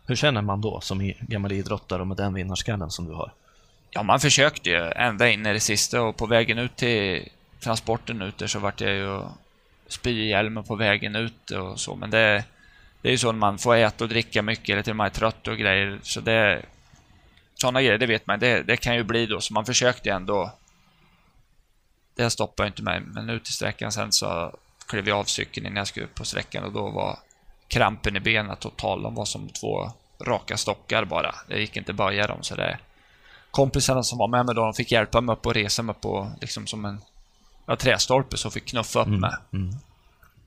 Hur 0.07 0.17
känner 0.17 0.43
man 0.43 0.61
då 0.61 0.81
som 0.81 1.13
gammal 1.21 1.53
idrottare 1.53 2.01
och 2.01 2.07
med 2.07 2.17
den 2.17 2.35
vinnarskallen 2.35 2.91
som 2.91 3.07
du 3.07 3.13
har? 3.13 3.33
ja, 3.91 4.03
man 4.03 4.21
försökte 4.21 4.71
ju 4.71 4.91
ända 4.91 5.31
in 5.31 5.47
i 5.47 5.53
det 5.53 5.61
sista 5.61 6.03
och 6.03 6.17
på 6.17 6.27
vägen 6.27 6.59
ut 6.59 6.77
till 6.77 7.29
transporten 7.61 8.23
ut 8.23 8.39
där 8.39 8.47
så 8.47 8.59
vart 8.59 8.81
jag 8.81 8.93
ju 8.93 9.23
spy 9.89 10.11
i 10.11 10.29
hjälmen 10.29 10.65
på 10.65 10.75
vägen 10.75 11.17
ut 11.17 11.51
och 11.51 11.81
så. 11.81 11.97
Men 11.97 12.11
det, 12.11 12.45
det 13.03 13.09
är 13.09 13.13
ju 13.13 13.19
så 13.19 13.33
man 13.33 13.59
får 13.59 13.77
äta 13.77 14.05
och 14.05 14.11
dricka 14.11 14.43
mycket 14.43 14.69
eller 14.69 14.83
till 14.83 14.91
och 14.91 14.97
med 14.97 15.07
är 15.07 15.11
trött 15.11 15.49
och 15.49 15.59
grejer. 15.59 15.99
Så 16.03 16.21
det... 16.21 16.63
Sådana 17.55 17.83
grejer, 17.83 17.99
det 17.99 18.07
vet 18.07 18.27
man. 18.27 18.39
Det, 18.39 18.63
det 18.63 18.77
kan 18.77 18.95
ju 18.95 19.03
bli 19.03 19.27
då. 19.27 19.41
Så 19.41 19.55
man 19.55 19.67
försökte 19.67 20.11
ändå. 20.11 20.53
Det 22.15 22.31
stoppade 22.31 22.67
inte 22.67 22.83
mig. 22.83 23.01
Men 23.01 23.31
ut 23.31 23.49
i 23.49 23.53
sträckan 23.53 23.93
sen 23.93 24.13
så 24.13 24.55
klev 24.87 25.09
jag 25.09 25.19
av 25.19 25.25
cykeln 25.25 25.67
innan 25.67 25.77
jag 25.77 25.87
skulle 25.87 26.07
upp 26.07 26.15
på 26.15 26.25
sträckan 26.25 26.65
och 26.65 26.73
då 26.73 26.91
var 26.91 27.19
krampen 27.69 28.17
i 28.17 28.21
benen 28.21 28.57
total. 28.57 29.03
De 29.03 29.15
var 29.15 29.25
som 29.25 29.49
två 29.49 29.93
raka 30.21 30.57
stockar 30.57 31.05
bara. 31.05 31.35
Det 31.49 31.61
gick 31.61 31.77
inte 31.77 31.93
att 31.93 31.97
böja 31.97 32.27
dem. 32.27 32.43
Så 32.43 32.55
det... 32.55 32.79
Kompisarna 33.51 34.03
som 34.03 34.19
var 34.19 34.29
med 34.29 34.47
mig 34.47 34.55
då, 34.55 34.65
de 34.65 34.75
fick 34.75 34.93
hjälpa 34.93 35.21
mig 35.21 35.33
upp 35.33 35.47
och 35.47 35.55
resa 35.55 35.83
mig 35.83 35.95
på 35.95 36.33
liksom 36.41 36.67
som 36.67 36.85
en 36.85 37.01
ja, 37.67 37.77
trästolpe 37.77 38.37
så 38.37 38.51
fick 38.51 38.67
knuffa 38.67 39.01
upp 39.01 39.09
mig. 39.09 39.33
Mm. 39.53 39.75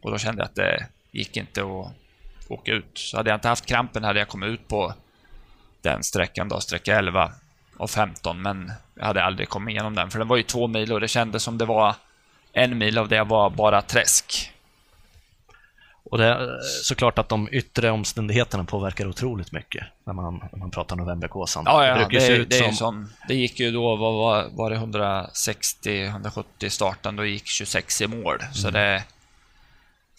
Och 0.01 0.11
då 0.11 0.17
kände 0.17 0.41
jag 0.41 0.45
att 0.45 0.55
det 0.55 0.87
gick 1.11 1.37
inte 1.37 1.61
att 1.61 2.00
åka 2.53 2.71
ut. 2.71 2.91
Så 2.93 3.17
hade 3.17 3.29
jag 3.29 3.37
inte 3.37 3.47
haft 3.47 3.65
krampen 3.65 4.03
hade 4.03 4.19
jag 4.19 4.27
kommit 4.27 4.49
ut 4.49 4.67
på 4.67 4.93
den 5.81 6.03
sträckan 6.03 6.49
då, 6.49 6.59
sträcka 6.59 6.97
11 6.97 7.31
och 7.77 7.89
15, 7.89 8.41
men 8.41 8.71
jag 8.95 9.05
hade 9.05 9.23
aldrig 9.23 9.49
kommit 9.49 9.71
igenom 9.71 9.95
den. 9.95 10.11
För 10.11 10.19
den 10.19 10.27
var 10.27 10.37
ju 10.37 10.43
två 10.43 10.67
mil 10.67 10.93
och 10.93 10.99
det 10.99 11.07
kändes 11.07 11.43
som 11.43 11.57
det 11.57 11.65
var 11.65 11.95
en 12.53 12.77
mil 12.77 12.97
av 12.97 13.07
det 13.07 13.23
var 13.23 13.49
bara 13.49 13.81
träsk. 13.81 14.51
Och 16.03 16.17
det 16.17 16.25
är 16.25 16.59
såklart 16.83 17.19
att 17.19 17.29
de 17.29 17.49
yttre 17.51 17.91
omständigheterna 17.91 18.63
påverkar 18.63 19.07
otroligt 19.07 19.51
mycket 19.51 19.83
när 20.03 20.13
man, 20.13 20.43
när 20.51 20.59
man 20.59 20.71
pratar 20.71 20.95
novemberkåsan. 20.95 21.63
Ja, 21.65 21.85
ja, 21.85 22.07
det, 22.07 22.21
se 22.21 22.27
det, 22.27 22.37
ut 22.37 22.49
det, 22.49 22.57
som... 22.57 22.73
sån, 22.73 23.13
det 23.27 23.35
gick 23.35 23.59
ju 23.59 23.71
då, 23.71 23.95
var, 23.95 24.49
var 24.51 24.69
det 24.69 24.75
160-170 24.75 26.69
starten, 26.69 27.15
då 27.15 27.25
gick 27.25 27.47
26 27.47 28.01
i 28.01 28.07
mål. 28.07 28.37
Så 28.53 28.69
det... 28.69 29.03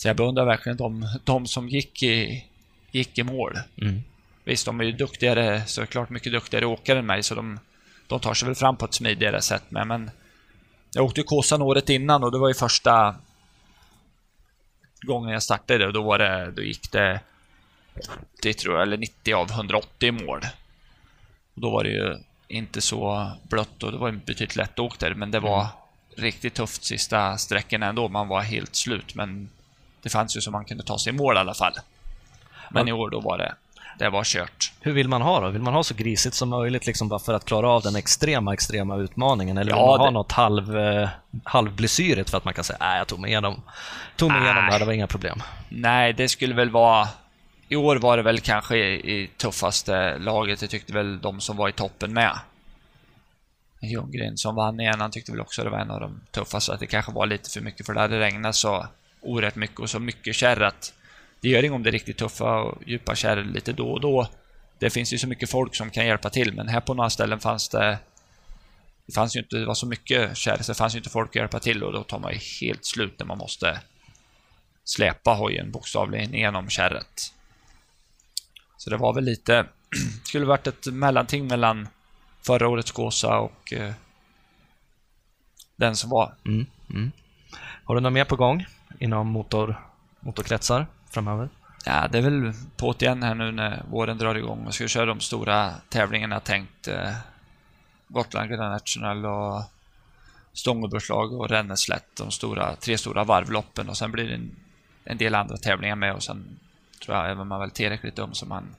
Så 0.03 0.09
jag 0.09 0.17
beundrar 0.17 0.45
verkligen 0.45 0.77
de, 0.77 1.09
de 1.25 1.47
som 1.47 1.69
gick 1.69 2.03
i, 2.03 2.45
gick 2.91 3.19
i 3.19 3.23
mål. 3.23 3.59
Mm. 3.81 4.03
Visst, 4.45 4.67
de 4.67 4.81
är 4.81 4.85
ju 4.85 4.93
duktigare, 4.93 5.67
såklart 5.67 6.11
mycket 6.11 6.33
duktigare 6.33 6.67
åkare 6.67 6.99
än 6.99 7.07
mig, 7.07 7.23
så 7.23 7.35
de, 7.35 7.59
de 8.07 8.21
tar 8.21 8.35
sig 8.35 8.47
väl 8.47 8.55
fram 8.55 8.77
på 8.77 8.85
ett 8.85 8.95
smidigare 8.95 9.43
sätt 9.43 9.71
med, 9.71 9.87
men 9.87 10.11
jag 10.93 11.05
åkte 11.05 11.21
ju 11.21 11.25
Kåsan 11.25 11.63
året 11.63 11.89
innan 11.89 12.25
och 12.25 12.33
det 12.33 12.39
var 12.39 12.49
ju 12.49 12.55
första 12.55 13.17
gången 15.03 15.31
jag 15.31 15.43
startade 15.43 15.87
och 15.87 15.93
då 15.93 16.03
var 16.03 16.19
det, 16.19 16.53
då 16.57 16.63
gick 16.63 16.93
det, 16.93 17.21
det 18.43 18.53
tror 18.55 18.75
jag, 18.75 18.83
eller 18.83 18.97
90 18.97 19.35
av 19.35 19.51
180 19.51 20.09
i 20.09 20.11
mål. 20.13 20.41
Och 21.55 21.61
då 21.61 21.71
var 21.71 21.85
det 21.85 21.91
ju 21.91 22.17
inte 22.49 22.81
så 22.81 23.33
blött 23.43 23.83
och 23.83 23.93
det 23.93 23.99
var 23.99 24.13
betydligt 24.13 24.57
lättåkt 24.57 25.01
där, 25.01 25.15
men 25.15 25.31
det 25.31 25.41
var 25.41 25.67
riktigt 26.17 26.55
tufft 26.55 26.85
sista 26.85 27.39
sträckorna 27.39 27.87
ändå. 27.87 28.09
Man 28.09 28.29
var 28.29 28.41
helt 28.41 28.75
slut, 28.75 29.15
men 29.15 29.49
det 30.03 30.09
fanns 30.09 30.37
ju 30.37 30.41
så 30.41 30.51
man 30.51 30.65
kunde 30.65 30.83
ta 30.83 30.99
sig 30.99 31.13
i 31.13 31.17
mål 31.17 31.37
i 31.37 31.39
alla 31.39 31.55
fall. 31.55 31.73
Men 32.71 32.89
i 32.89 32.93
år 32.93 33.11
då 33.11 33.21
var 33.21 33.39
det 33.39 33.55
det 33.99 34.09
var 34.11 34.25
kört. 34.25 34.73
Hur 34.81 34.93
vill 34.93 35.09
man 35.09 35.23
ha 35.23 35.41
då? 35.41 35.49
Vill 35.49 35.63
man 35.63 35.75
ha 35.75 35.85
så 35.85 35.95
grisigt 35.95 36.35
som 36.35 36.49
möjligt 36.49 36.87
liksom 36.87 37.09
bara 37.09 37.19
för 37.21 37.35
att 37.35 37.45
klara 37.45 37.69
av 37.69 37.83
den 37.83 37.97
extrema, 37.97 38.53
extrema 38.55 38.97
utmaningen? 38.97 39.59
Eller 39.59 39.73
vill 39.73 39.79
Ja, 39.81 39.87
man 39.87 39.99
ha 40.01 40.07
det- 40.07 40.13
något 40.13 40.33
halv, 40.33 40.79
eh, 40.79 41.09
halvblesyrigt 41.45 42.31
för 42.31 42.37
att 42.39 42.45
man 42.45 42.55
kan 42.55 42.65
säga 42.65 42.77
nej, 42.81 42.99
jag 42.99 43.07
tog 43.07 43.19
mig 43.21 43.31
igenom, 43.31 43.63
tog 44.17 44.31
mig 44.33 44.43
igenom 44.43 44.65
det 44.67 44.73
här, 44.73 44.79
det 44.79 44.85
var 44.85 44.93
inga 44.93 45.07
problem. 45.07 45.43
Nej, 45.69 46.13
det 46.13 46.29
skulle 46.29 46.55
väl 46.55 46.71
vara... 46.71 47.09
I 47.69 47.77
år 47.77 47.97
var 47.97 48.17
det 48.17 48.23
väl 48.23 48.41
kanske 48.41 48.77
i, 48.77 48.95
i 49.23 49.27
tuffaste 49.37 50.19
laget. 50.19 50.63
Jag 50.63 50.71
tyckte 50.71 50.93
väl 50.93 51.21
de 51.21 51.41
som 51.41 51.57
var 51.57 51.69
i 51.69 51.73
toppen 51.73 52.13
med. 52.13 52.39
Ljunggren 53.83 54.37
som 54.39 54.55
vann 54.55 54.81
igen, 54.81 55.01
han 55.01 55.11
tyckte 55.11 55.33
väl 55.33 55.41
också 55.41 55.65
det 55.65 55.71
var 55.71 55.79
en 55.79 55.91
av 55.91 56.01
de 56.01 56.21
tuffaste. 56.31 56.73
Att 56.75 56.81
det 56.81 56.87
kanske 56.87 57.13
var 57.13 57.27
lite 57.27 57.51
för 57.51 57.61
mycket 57.61 57.87
för 57.87 57.95
det 57.95 58.01
hade 58.01 58.21
regnat 58.21 58.55
så 58.55 58.87
orätt 59.23 59.57
mycket 59.57 59.81
och 59.81 59.91
så 59.91 59.99
mycket 59.99 60.37
kärr 60.37 60.61
att 60.61 60.95
det 61.41 61.49
gör 61.49 61.63
inget 61.63 61.77
om 61.77 61.83
det 61.83 61.91
är 61.91 61.93
riktigt 61.93 62.19
tuffa 62.19 62.61
och 62.61 62.83
djupa 62.87 63.15
kärr 63.15 63.45
lite 63.45 63.73
då 63.73 63.93
och 63.93 64.01
då. 64.01 64.29
Det 64.79 64.91
finns 64.91 65.13
ju 65.13 65.19
så 65.19 65.29
mycket 65.29 65.51
folk 65.51 65.75
som 65.75 65.91
kan 65.91 66.07
hjälpa 66.07 66.31
till, 66.31 66.55
men 66.55 66.69
här 66.69 66.81
på 66.81 66.95
några 66.95 67.11
ställen 67.11 67.41
fanns 67.41 67.69
det 67.69 67.99
det 69.07 69.13
fanns 69.13 69.37
ju 69.37 69.41
inte, 69.41 69.57
det 69.57 69.67
var 69.67 69.75
så 69.75 69.87
mycket 69.87 70.37
kärr 70.37 70.63
så 70.63 70.73
det 70.73 70.79
fanns 70.79 70.95
ju 70.95 70.99
inte 70.99 71.11
folk 71.11 71.31
att 71.31 71.37
hjälpa 71.37 71.61
till 71.61 71.85
och 71.85 71.93
då 71.93 72.03
tar 72.03 72.19
man 72.19 72.33
ju 72.33 72.39
helt 72.61 72.85
slut 72.85 73.19
när 73.19 73.27
man 73.27 73.39
måste 73.39 73.81
släpa 74.85 75.35
hojen 75.35 75.71
bokstavligen 75.71 76.33
genom 76.33 76.69
kärret. 76.69 77.33
Så 78.77 78.91
det 78.91 78.97
var 78.97 79.15
väl 79.15 79.25
lite, 79.25 79.67
skulle 80.25 80.47
varit 80.47 80.67
ett 80.67 80.87
mellanting 80.87 81.47
mellan 81.47 81.89
förra 82.47 82.69
årets 82.69 82.91
Gåsa 82.91 83.39
och 83.39 83.73
eh, 83.73 83.93
den 85.77 85.97
som 85.97 86.11
var. 86.11 86.35
Mm, 86.47 86.67
mm. 86.91 87.13
Har 87.85 87.95
du 87.95 88.01
något 88.01 88.13
mer 88.13 88.25
på 88.25 88.37
gång 88.37 88.67
inom 88.99 89.27
motor, 89.27 89.81
motorkretsar 90.21 90.87
framöver? 91.11 91.49
Ja, 91.85 92.09
det 92.09 92.19
är 92.19 92.23
väl 92.23 92.53
på 92.77 92.95
igen 93.01 93.23
här 93.23 93.35
nu 93.35 93.53
när 93.53 93.83
våren 93.91 94.19
drar 94.19 94.35
igång 94.35 94.67
och 94.67 94.75
ska 94.75 94.89
köra 94.89 95.07
de 95.07 95.21
stora 95.21 95.75
tävlingarna 95.89 96.41
tänkt 96.41 96.89
eh, 96.89 97.13
Gotland 98.09 98.51
Grand 98.51 98.73
National 98.73 99.27
och 99.27 99.63
Stångebörslag 100.53 101.33
och 101.33 101.49
Renneslätt, 101.49 102.17
de 102.17 102.31
stora, 102.31 102.77
tre 102.77 102.99
stora 102.99 103.25
varvloppen 103.25 103.89
och 103.89 103.97
sen 103.97 104.13
blir 104.13 104.29
det 104.29 104.35
en, 104.35 104.57
en 105.05 105.19
del 105.19 105.35
andra 105.35 105.57
tävlingar 105.57 105.97
med 105.97 106.15
och 106.15 106.23
sen 106.23 106.59
tror 107.05 107.17
jag 107.17 107.31
även 107.31 107.49
man 107.49 107.61
väl 107.61 107.71
tillräckligt 107.71 108.17
dum 108.17 108.35
så 108.35 108.47
man 108.47 108.75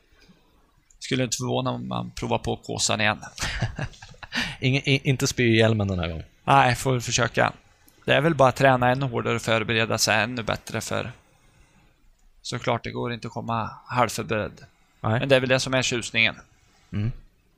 skulle 1.00 1.24
inte 1.24 1.38
förvåna 1.38 1.72
om 1.72 1.88
man 1.88 2.12
provar 2.12 2.38
på 2.38 2.56
Kåsan 2.56 3.02
igen. 3.02 3.20
Ingen, 4.60 4.90
i, 4.90 5.02
inte 5.04 5.28
spy 5.28 5.44
i 5.44 5.58
hjälmen 5.58 5.88
den 5.88 6.00
här 6.00 6.08
gången. 6.08 6.26
Nej, 6.44 6.76
får 6.76 6.92
väl 6.92 7.02
försöka. 7.02 7.54
Det 8.06 8.14
är 8.14 8.22
väl 8.22 8.36
bara 8.36 8.50
att 8.50 8.56
träna 8.56 8.92
ännu 8.92 9.06
hårdare 9.06 9.36
och 9.36 9.42
förbereda 9.42 9.98
sig 9.98 10.24
ännu 10.24 10.44
bättre 10.44 10.82
för 10.82 11.12
såklart, 12.42 12.84
det 12.84 12.92
går 12.92 13.14
inte 13.14 13.28
att 13.28 13.34
komma 13.34 13.70
halvförberedd. 13.86 14.66
Nej. 15.02 15.20
Men 15.20 15.30
det 15.30 15.36
är 15.36 15.40
väl 15.40 15.50
det 15.50 15.60
som 15.60 15.74
är 15.74 15.82
tjusningen. 15.82 16.36
Mm. 16.92 17.12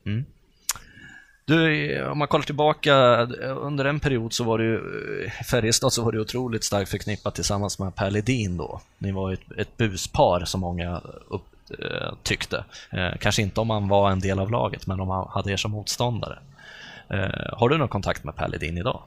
Mm. 0.05 0.25
Du, 1.45 2.05
om 2.05 2.17
man 2.17 2.27
kollar 2.27 2.45
tillbaka, 2.45 2.95
under 3.41 3.85
en 3.85 3.99
period 3.99 4.33
så 4.33 4.43
var 4.43 4.57
det 4.57 4.63
ju, 4.63 4.77
i 5.39 5.43
Färjestad 5.43 5.93
så 5.93 6.03
var 6.03 6.11
det 6.11 6.19
otroligt 6.19 6.63
starkt 6.63 6.91
förknippat 6.91 7.35
tillsammans 7.35 7.79
med 7.79 7.95
Per 7.95 8.11
Ledin 8.11 8.57
då. 8.57 8.81
Ni 8.97 9.11
var 9.11 9.29
ju 9.29 9.33
ett, 9.33 9.51
ett 9.57 9.77
buspar 9.77 10.45
som 10.45 10.61
många 10.61 11.01
upp, 11.27 11.45
eh, 11.79 12.13
tyckte. 12.23 12.65
Eh, 12.89 13.11
kanske 13.19 13.41
inte 13.41 13.59
om 13.59 13.67
man 13.67 13.87
var 13.87 14.11
en 14.11 14.19
del 14.19 14.39
av 14.39 14.51
laget, 14.51 14.87
men 14.87 14.99
om 14.99 15.07
man 15.07 15.27
hade 15.31 15.51
er 15.51 15.57
som 15.57 15.71
motståndare. 15.71 16.39
Eh, 17.09 17.57
har 17.57 17.69
du 17.69 17.77
någon 17.77 17.87
kontakt 17.87 18.23
med 18.23 18.35
Per 18.35 18.47
Ledin 18.47 18.77
idag? 18.77 19.01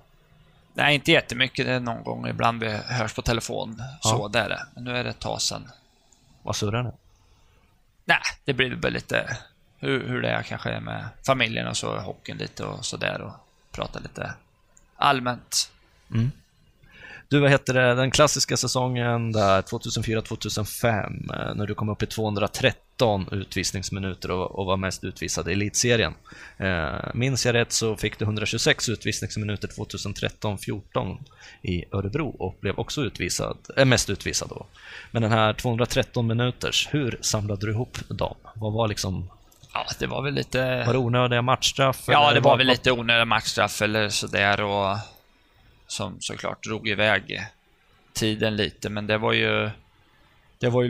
Nej, 0.74 0.94
inte 0.94 1.12
jättemycket. 1.12 1.66
Det 1.66 1.72
är 1.72 1.80
någon 1.80 2.04
gång 2.04 2.26
ibland 2.28 2.60
vi 2.60 2.68
hörs 2.68 3.14
på 3.14 3.22
telefon. 3.22 3.82
Så, 4.00 4.08
Ja. 4.22 4.28
där 4.32 4.44
är 4.44 4.48
det. 4.48 4.66
Men 4.74 4.84
nu 4.84 4.96
är 4.96 5.04
det 5.04 5.10
ett 5.10 5.18
tag 5.18 5.42
sedan. 5.42 5.68
Vad 6.42 6.56
surrar 6.56 6.82
ni? 6.82 6.90
Nej, 8.04 8.20
det 8.44 8.52
blir 8.52 8.70
väl 8.74 8.92
lite 8.92 9.36
hur, 9.78 10.08
hur 10.08 10.22
det 10.22 10.30
är 10.30 10.42
kanske 10.42 10.80
med 10.80 11.08
familjen 11.26 11.68
och 11.68 11.76
så 11.76 11.98
hockeyn 11.98 12.36
lite 12.36 12.64
och 12.64 12.84
sådär 12.84 13.20
och 13.20 13.32
prata 13.72 13.98
lite 13.98 14.34
allmänt. 14.96 15.72
Mm. 16.14 16.30
Du, 17.28 17.40
vad 17.40 17.50
heter 17.50 17.74
det, 17.74 17.94
den 17.94 18.10
klassiska 18.10 18.56
säsongen 18.56 19.32
där 19.32 19.62
2004-2005 19.62 21.48
eh, 21.48 21.54
när 21.54 21.66
du 21.66 21.74
kom 21.74 21.88
upp 21.88 22.02
i 22.02 22.06
213 22.98 23.28
utvisningsminuter 23.32 24.30
och, 24.30 24.58
och 24.58 24.66
var 24.66 24.76
mest 24.76 25.04
utvisad 25.04 25.48
i 25.48 25.52
elitserien. 25.52 26.14
Eh, 26.56 26.94
minns 27.14 27.46
jag 27.46 27.54
rätt 27.54 27.72
så 27.72 27.96
fick 27.96 28.18
du 28.18 28.24
126 28.24 28.88
utvisningsminuter 28.88 29.68
2013-14 29.68 31.18
i 31.62 31.84
Örebro 31.92 32.28
och 32.38 32.56
blev 32.60 32.78
också 32.78 33.00
utvisad, 33.02 33.56
äh, 33.76 33.84
mest 33.84 34.10
utvisad 34.10 34.48
då. 34.48 34.66
Men 35.10 35.22
den 35.22 35.32
här 35.32 35.52
213 35.52 36.26
minuters, 36.26 36.88
hur 36.90 37.18
samlade 37.20 37.66
du 37.66 37.72
ihop 37.72 37.98
dem? 38.08 38.34
Vad 38.54 38.72
var 38.72 38.88
liksom, 38.88 39.30
Ja, 39.74 39.86
det 39.98 40.06
var 40.06 40.22
väl 40.22 40.34
lite... 40.34 40.84
var 40.86 40.92
det 40.92 40.98
onödiga 40.98 41.42
matchstraff? 41.42 42.04
Ja, 42.06 42.32
det 42.32 42.40
var 42.40 42.50
vad- 42.50 42.58
väl 42.58 42.66
lite 42.66 42.92
onödiga 42.92 43.24
matchstraff 43.24 43.82
eller 43.82 44.08
sådär 44.08 44.60
och 44.60 44.96
som 45.86 46.16
såklart 46.20 46.64
drog 46.64 46.88
iväg 46.88 47.40
tiden 48.12 48.56
lite, 48.56 48.90
men 48.90 49.06
det 49.06 49.18
var 49.18 49.32
ju 49.32 49.70
det 50.58 50.68
var 50.68 50.82
ju 50.82 50.88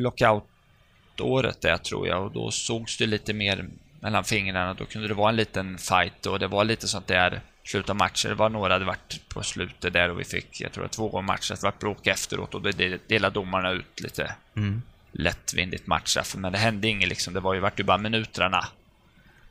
lockout-året 1.19 1.61
det 1.61 1.79
tror 1.79 2.09
jag 2.09 2.25
och 2.25 2.33
då 2.33 2.51
sågs 2.51 2.97
det 2.99 3.07
lite 3.07 3.33
mer 3.33 3.67
mellan 4.01 4.25
fingrarna. 4.25 4.75
Då 4.75 4.85
kunde 4.85 5.09
det 5.09 5.15
vara 5.15 5.31
en 5.31 5.37
liten 5.37 5.79
fight 5.79 6.27
och 6.27 6.39
det 6.39 6.49
var 6.49 6.65
lite 6.65 6.89
sånt 6.89 7.07
där 7.07 7.41
sluta 7.65 7.95
matcher. 7.95 8.29
Det 8.29 8.35
var 8.35 8.49
några 8.49 8.73
hade 8.73 8.85
varit 8.85 9.29
på 9.29 9.43
slutet 9.43 9.93
där 9.93 10.11
och 10.11 10.21
vi 10.21 10.25
fick, 10.25 10.61
jag 10.61 10.73
tror 10.73 10.85
att 10.85 10.93
två 10.93 11.09
gånger 11.09 11.27
matcher, 11.27 11.55
det 11.55 11.63
var 11.63 11.73
bråk 11.81 12.07
efteråt 12.07 12.55
och 12.55 12.63
då 12.63 12.71
delade 13.09 13.35
domarna 13.35 13.71
ut 13.71 14.01
lite 14.01 14.35
Mm. 14.57 14.83
lättvindigt 15.13 15.87
matchstraff, 15.87 16.35
men 16.37 16.53
det 16.53 16.59
hände 16.59 16.89
inget 16.89 17.09
liksom. 17.09 17.35
Det 17.35 17.41
var 17.41 17.55
ju, 17.55 17.61
vart 17.61 17.81
ju 17.81 17.85
bara 17.85 17.99
minuterna. 17.99 18.61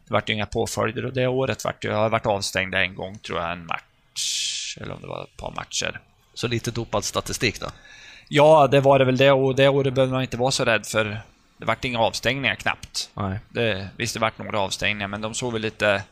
Det 0.08 0.14
vart 0.14 0.30
ju 0.30 0.34
inga 0.34 0.46
påföljder 0.46 1.06
och 1.06 1.14
det 1.14 1.28
året 1.28 1.64
vart 1.66 1.84
jag 1.84 1.96
har 1.96 2.10
varit 2.10 2.26
avstängd 2.26 2.76
en 2.76 2.96
gång 2.96 3.18
tror 3.18 3.40
jag, 3.40 3.52
en 3.52 3.66
match. 3.66 4.78
Eller 4.82 4.94
om 4.94 5.02
det 5.02 5.08
var 5.08 5.24
ett 5.24 5.38
par 5.38 5.52
matcher. 5.56 6.00
Så 6.34 6.48
lite 6.48 6.72
dopad 6.72 7.04
statistik 7.04 7.60
då? 7.60 7.68
Ja, 8.28 8.68
det 8.68 8.80
var 8.80 9.00
det 9.00 9.06
väl 9.06 9.18
det 9.18 9.32
och 9.32 9.56
det 9.56 9.68
året 9.68 9.94
behövde 9.94 10.14
man 10.14 10.22
inte 10.22 10.38
vara 10.38 10.52
så 10.52 10.66
rädd 10.66 10.86
för. 10.86 11.22
Det 11.58 11.66
vart 11.66 11.86
inga 11.86 12.00
avstängningar 12.00 12.56
knappt. 12.56 13.10
Nej. 13.14 13.40
Det, 13.50 13.90
visst, 13.98 14.14
det 14.14 14.20
vart 14.20 14.38
några 14.38 14.60
avstängningar, 14.60 15.08
men 15.08 15.22
de 15.22 15.34
såg 15.34 15.54
väl 15.54 15.62
lite... 15.62 16.04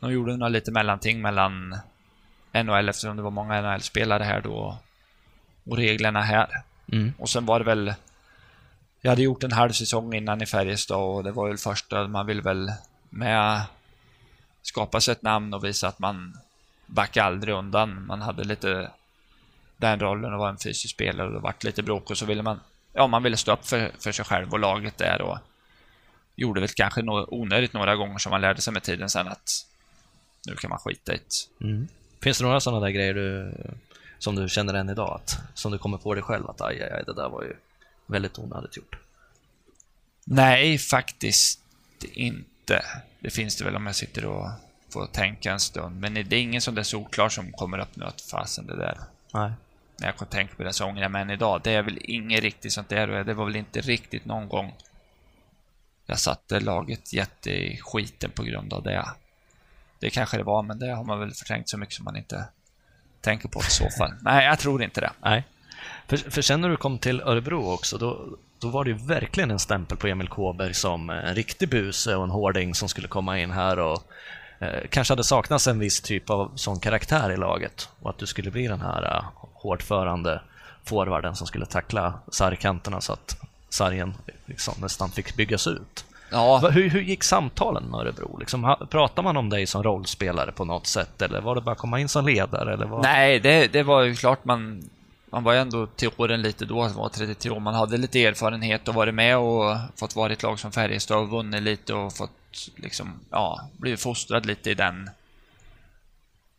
De 0.00 0.12
gjorde 0.12 0.36
några 0.36 0.48
lite 0.48 0.70
mellanting 0.70 1.22
mellan 1.22 1.78
NHL, 2.52 2.88
eftersom 2.88 3.16
det 3.16 3.22
var 3.22 3.30
många 3.30 3.60
NHL-spelare 3.60 4.24
här 4.24 4.40
då, 4.40 4.78
och 5.64 5.76
reglerna 5.76 6.22
här. 6.22 6.48
Mm. 6.92 7.12
Och 7.18 7.28
sen 7.28 7.46
var 7.46 7.58
det 7.58 7.64
väl... 7.64 7.94
Jag 9.00 9.10
hade 9.10 9.22
gjort 9.22 9.42
en 9.42 9.52
halv 9.52 9.72
säsong 9.72 10.14
innan 10.14 10.42
i 10.42 10.46
Färjestad 10.46 10.98
och 10.98 11.24
det 11.24 11.32
var 11.32 11.48
väl 11.48 11.58
första, 11.58 12.08
man 12.08 12.26
vill 12.26 12.40
väl 12.40 12.72
med 13.10 13.62
skapa 14.62 15.00
sig 15.00 15.12
ett 15.12 15.22
namn 15.22 15.54
och 15.54 15.64
visa 15.64 15.88
att 15.88 15.98
man 15.98 16.36
backar 16.86 17.24
aldrig 17.24 17.54
undan. 17.54 18.06
Man 18.06 18.22
hade 18.22 18.44
lite 18.44 18.90
den 19.76 20.00
rollen 20.00 20.32
och 20.32 20.38
var 20.38 20.48
en 20.48 20.58
fysisk 20.58 20.94
spelare 20.94 21.26
och 21.26 21.32
det 21.32 21.38
vart 21.38 21.64
lite 21.64 21.82
bråk 21.82 22.10
och 22.10 22.18
så 22.18 22.26
ville 22.26 22.42
man, 22.42 22.60
ja 22.94 23.06
man 23.06 23.22
ville 23.22 23.36
stå 23.36 23.52
upp 23.52 23.66
för, 23.66 23.92
för 23.98 24.12
sig 24.12 24.24
själv 24.24 24.52
och 24.52 24.58
laget 24.58 24.98
där 24.98 25.22
och 25.22 25.38
gjorde 26.36 26.60
väl 26.60 26.68
kanske 26.68 27.02
no 27.02 27.26
onödigt 27.28 27.72
några 27.72 27.96
gånger 27.96 28.18
som 28.18 28.30
man 28.30 28.40
lärde 28.40 28.60
sig 28.60 28.72
med 28.72 28.82
tiden 28.82 29.10
sen 29.10 29.28
att 29.28 29.66
nu 30.46 30.56
kan 30.56 30.70
man 30.70 30.78
skita 30.78 31.14
i 31.14 31.16
det. 31.16 31.64
Mm. 31.64 31.88
Finns 32.22 32.38
det 32.38 32.44
några 32.44 32.60
sådana 32.60 32.80
där 32.80 32.90
grejer 32.90 33.14
du, 33.14 33.54
som 34.18 34.34
du 34.34 34.48
känner 34.48 34.74
än 34.74 34.88
idag, 34.88 35.20
att, 35.22 35.38
som 35.54 35.72
du 35.72 35.78
kommer 35.78 35.98
på 35.98 36.14
dig 36.14 36.22
själv 36.22 36.50
att 36.50 36.60
aj, 36.60 36.82
aj, 36.82 36.90
aj, 36.90 37.04
det 37.06 37.14
där 37.14 37.28
var 37.28 37.42
ju 37.42 37.56
väldigt 38.06 38.38
onödigt 38.38 38.76
gjort? 38.76 38.96
Nej, 40.24 40.78
faktiskt 40.78 41.60
inte. 42.12 42.84
Det 43.20 43.30
finns 43.30 43.56
det 43.56 43.64
väl 43.64 43.76
om 43.76 43.86
jag 43.86 43.96
sitter 43.96 44.24
och 44.24 44.50
får 44.90 45.06
tänka 45.06 45.52
en 45.52 45.60
stund. 45.60 46.00
Men 46.00 46.14
det 46.14 46.36
är 46.36 46.40
ingen 46.40 46.60
sån 46.60 46.74
där 46.74 46.82
solklar 46.82 47.28
som 47.28 47.52
kommer 47.52 47.78
upp 47.78 47.96
nu 47.96 48.04
att 48.04 48.20
fasen 48.20 48.66
det 48.66 48.76
där. 48.76 48.98
Nej. 49.32 49.52
När 49.96 50.14
jag 50.18 50.30
tänker 50.30 50.54
på 50.54 50.62
det 50.62 50.72
så 50.72 50.84
ångrar 50.84 51.02
jag 51.02 51.10
mig 51.10 51.22
än 51.22 51.30
idag. 51.30 51.60
Det 51.64 51.72
är 51.72 51.82
väl 51.82 51.98
inget 52.00 52.42
riktigt 52.42 52.72
sånt 52.72 52.88
där 52.88 53.24
det 53.24 53.34
var 53.34 53.44
väl 53.44 53.56
inte 53.56 53.80
riktigt 53.80 54.24
någon 54.24 54.48
gång 54.48 54.74
jag 56.06 56.18
satte 56.18 56.60
laget 56.60 57.12
jätte 57.12 57.50
i 57.50 57.80
skiten 57.82 58.30
på 58.30 58.42
grund 58.42 58.72
av 58.72 58.82
det. 58.82 59.04
Det 59.98 60.10
kanske 60.10 60.36
det 60.36 60.42
var, 60.42 60.62
men 60.62 60.78
det 60.78 60.94
har 60.94 61.04
man 61.04 61.20
väl 61.20 61.30
förträngt 61.30 61.68
så 61.68 61.78
mycket 61.78 61.94
som 61.94 62.04
man 62.04 62.16
inte 62.16 62.48
tänker 63.20 63.48
på 63.48 63.60
i 63.60 63.70
så 63.70 63.90
fall. 63.98 64.12
Nej, 64.20 64.46
jag 64.46 64.58
tror 64.58 64.82
inte 64.82 65.00
det. 65.00 65.10
Nej. 65.22 65.44
För, 66.06 66.16
för 66.16 66.42
sen 66.42 66.60
när 66.60 66.68
du 66.68 66.76
kom 66.76 66.98
till 66.98 67.20
Örebro 67.20 67.72
också, 67.72 67.98
då, 67.98 68.38
då 68.58 68.68
var 68.68 68.84
det 68.84 68.90
ju 68.90 68.96
verkligen 68.96 69.50
en 69.50 69.58
stämpel 69.58 69.98
på 69.98 70.06
Emil 70.06 70.28
Kåberg 70.28 70.74
som 70.74 71.10
en 71.10 71.34
riktig 71.34 71.68
buse 71.68 72.16
och 72.16 72.24
en 72.24 72.30
hårding 72.30 72.74
som 72.74 72.88
skulle 72.88 73.08
komma 73.08 73.38
in 73.38 73.50
här 73.50 73.78
och 73.78 74.02
eh, 74.58 74.82
kanske 74.90 75.12
hade 75.12 75.24
saknats 75.24 75.66
en 75.66 75.78
viss 75.78 76.00
typ 76.00 76.30
av 76.30 76.52
sån 76.56 76.80
karaktär 76.80 77.30
i 77.30 77.36
laget 77.36 77.88
och 78.00 78.10
att 78.10 78.18
du 78.18 78.26
skulle 78.26 78.50
bli 78.50 78.66
den 78.66 78.80
här 78.80 79.16
eh, 79.16 79.24
hårdförande 79.64 80.40
forwarden 80.84 81.36
som 81.36 81.46
skulle 81.46 81.66
tackla 81.66 82.14
sargkanterna 82.28 83.00
så 83.00 83.12
att 83.12 83.36
sargen 83.68 84.14
liksom 84.46 84.74
nästan 84.80 85.10
fick 85.10 85.36
byggas 85.36 85.66
ut. 85.66 86.04
Ja, 86.30 86.58
Hur, 86.72 86.88
hur 86.88 87.00
gick 87.00 87.24
samtalen 87.24 87.84
med 87.84 88.00
Örebro? 88.00 88.36
Liksom, 88.38 88.76
pratar 88.90 89.22
man 89.22 89.36
om 89.36 89.50
dig 89.50 89.66
som 89.66 89.82
rollspelare 89.82 90.52
på 90.52 90.64
något 90.64 90.86
sätt 90.86 91.22
eller 91.22 91.40
var 91.40 91.54
det 91.54 91.60
bara 91.60 91.72
att 91.72 91.78
komma 91.78 92.00
in 92.00 92.08
som 92.08 92.26
ledare? 92.26 92.72
Eller 92.72 92.86
vad? 92.86 93.02
Nej, 93.02 93.40
det, 93.40 93.72
det 93.72 93.82
var 93.82 94.02
ju 94.02 94.14
klart 94.14 94.44
man... 94.44 94.90
man 95.30 95.44
var 95.44 95.52
ju 95.52 95.58
ändå 95.58 95.86
till 95.86 96.10
åren 96.16 96.42
lite 96.42 96.64
då, 96.64 96.88
var 96.88 97.08
33 97.08 97.50
år, 97.50 97.60
man 97.60 97.74
hade 97.74 97.96
lite 97.96 98.24
erfarenhet 98.24 98.88
och 98.88 98.94
varit 98.94 99.14
med 99.14 99.38
och 99.38 99.76
fått 99.96 100.16
vara 100.16 100.30
i 100.30 100.32
ett 100.32 100.42
lag 100.42 100.58
som 100.58 100.72
Färjestad 100.72 101.18
och 101.18 101.28
vunnit 101.28 101.62
lite 101.62 101.94
och 101.94 102.16
fått 102.16 102.70
liksom, 102.76 103.12
ja, 103.30 103.60
blivit 103.76 104.00
fostrad 104.00 104.46
lite 104.46 104.70
i 104.70 104.74
den 104.74 105.10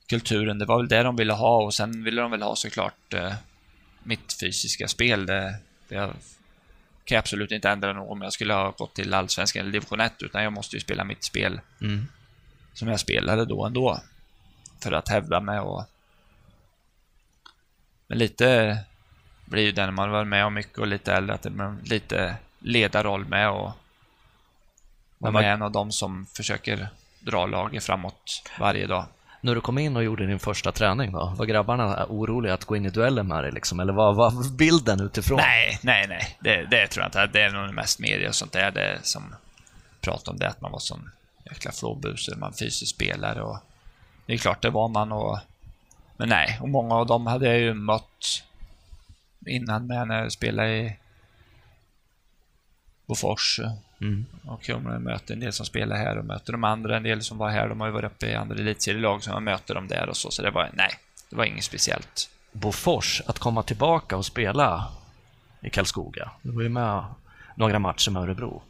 kulturen. 0.07 0.59
Det 0.59 0.65
var 0.65 0.77
väl 0.77 0.87
det 0.87 1.03
de 1.03 1.15
ville 1.15 1.33
ha 1.33 1.63
och 1.63 1.73
sen 1.73 2.03
ville 2.03 2.21
de 2.21 2.31
väl 2.31 2.41
ha 2.41 2.55
såklart 2.55 3.13
eh, 3.13 3.33
mitt 4.03 4.39
fysiska 4.39 4.87
spel. 4.87 5.25
Det, 5.25 5.55
det 5.87 5.95
kan 7.05 7.15
jag 7.15 7.19
absolut 7.19 7.51
inte 7.51 7.69
ändra 7.69 7.93
något 7.93 8.11
om 8.11 8.21
jag 8.21 8.33
skulle 8.33 8.53
ha 8.53 8.71
gått 8.71 8.93
till 8.95 9.13
Allsvenskan 9.13 9.61
eller 9.61 9.71
Division 9.71 9.99
1, 9.99 10.13
utan 10.23 10.43
jag 10.43 10.53
måste 10.53 10.75
ju 10.75 10.79
spela 10.79 11.03
mitt 11.03 11.23
spel 11.23 11.61
Mm. 11.81 12.07
som 12.73 12.87
jag 12.87 12.99
spelade 12.99 13.45
då 13.45 13.65
ändå. 13.65 13.99
För 14.83 14.91
att 14.91 15.09
hävda 15.09 15.39
mig 15.39 15.59
och... 15.59 15.83
Men 18.07 18.17
lite 18.17 18.77
blir 19.45 19.63
ju 19.63 19.71
det 19.71 19.85
när 19.85 19.91
man 19.91 20.09
var 20.11 20.23
med 20.25 20.45
om 20.45 20.53
mycket 20.53 20.77
och 20.77 20.87
lite 20.87 21.13
äldre, 21.13 21.35
att 21.35 21.41
det 21.41 21.49
blir 21.49 21.75
lite 21.83 22.35
ledarroll 22.59 23.25
med 23.25 23.49
och 23.49 23.67
är 23.67 23.71
vad- 25.31 25.43
en 25.43 25.61
av 25.61 25.71
dem 25.71 25.91
som 25.91 26.25
försöker 26.25 26.87
dra 27.19 27.45
laget 27.45 27.83
framåt 27.83 28.43
varje 28.59 28.87
dag. 28.87 29.05
När 29.45 29.55
du 29.55 29.61
kom 29.61 29.77
in 29.77 29.95
och 29.95 30.03
gjorde 30.03 30.25
din 30.25 30.39
första 30.39 30.71
träning 30.71 31.11
då, 31.11 31.33
var 31.37 31.45
grabbarna 31.45 32.05
oroliga 32.09 32.53
att 32.53 32.65
gå 32.65 32.75
in 32.75 32.85
i 32.85 32.89
duellen 32.89 33.27
med 33.27 33.43
dig 33.43 33.51
liksom? 33.51 33.79
Eller 33.79 33.93
vad 33.93 34.15
var 34.15 34.57
bilden 34.57 35.01
utifrån? 35.01 35.37
Nej, 35.37 35.79
nej, 35.81 36.05
nej. 36.07 36.37
Det, 36.39 36.65
det 36.65 36.87
tror 36.87 37.03
jag 37.03 37.07
inte. 37.07 37.27
Det 37.27 37.41
är 37.41 37.51
nog 37.51 37.73
mest 37.73 37.99
media 37.99 38.29
och 38.29 38.35
sånt 38.35 38.51
där 38.51 38.71
det 38.71 38.99
som 39.01 39.35
pratar 40.01 40.31
om 40.31 40.37
det, 40.39 40.49
att 40.49 40.61
man 40.61 40.71
var 40.71 40.79
sån 40.79 41.09
jäkla 41.45 41.71
flåbus, 41.71 42.29
man 42.37 42.53
fysiskt 42.53 42.95
spelare 42.95 43.41
och 43.41 43.57
det 44.25 44.33
är 44.33 44.37
klart, 44.37 44.61
det 44.61 44.69
var 44.69 44.87
man 44.87 45.11
och 45.11 45.39
men 46.17 46.29
nej, 46.29 46.57
och 46.61 46.69
många 46.69 46.95
av 46.95 47.07
dem 47.07 47.27
hade 47.27 47.45
jag 47.45 47.59
ju 47.59 47.73
mött 47.73 48.43
innan 49.45 49.87
med 49.87 50.07
när 50.07 50.21
jag 50.21 50.31
spelade 50.31 50.77
i 50.77 50.97
Bofors 53.05 53.59
Mm. 54.01 54.25
och 54.45 54.69
jag 54.69 54.81
möter 55.01 55.33
en 55.33 55.39
del 55.39 55.53
som 55.53 55.65
spelar 55.65 55.95
här 55.95 56.17
och 56.17 56.25
möter 56.25 56.51
de 56.51 56.63
andra, 56.63 56.97
en 56.97 57.03
del 57.03 57.21
som 57.21 57.37
var 57.37 57.49
här, 57.49 57.69
de 57.69 57.79
har 57.79 57.87
ju 57.87 57.93
varit 57.93 58.11
uppe 58.11 58.25
i 58.25 58.35
andra 58.35 58.55
elitserielag, 58.55 59.23
så 59.23 59.31
man 59.31 59.43
möter 59.43 59.75
dem 59.75 59.87
där 59.87 60.09
och 60.09 60.17
så, 60.17 60.31
så 60.31 60.41
det 60.41 60.51
var, 60.51 60.69
nej, 60.73 60.89
det 61.29 61.35
var 61.35 61.45
inget 61.45 61.63
speciellt. 61.63 62.29
Bofors, 62.51 63.21
att 63.25 63.39
komma 63.39 63.63
tillbaka 63.63 64.17
och 64.17 64.25
spela 64.25 64.87
i 65.61 65.69
Karlskoga. 65.69 66.31
Du 66.41 66.51
var 66.51 66.61
ju 66.61 66.69
med 66.69 67.03
några 67.55 67.79
matcher 67.79 68.11
med 68.11 68.23
Örebro. 68.23 68.61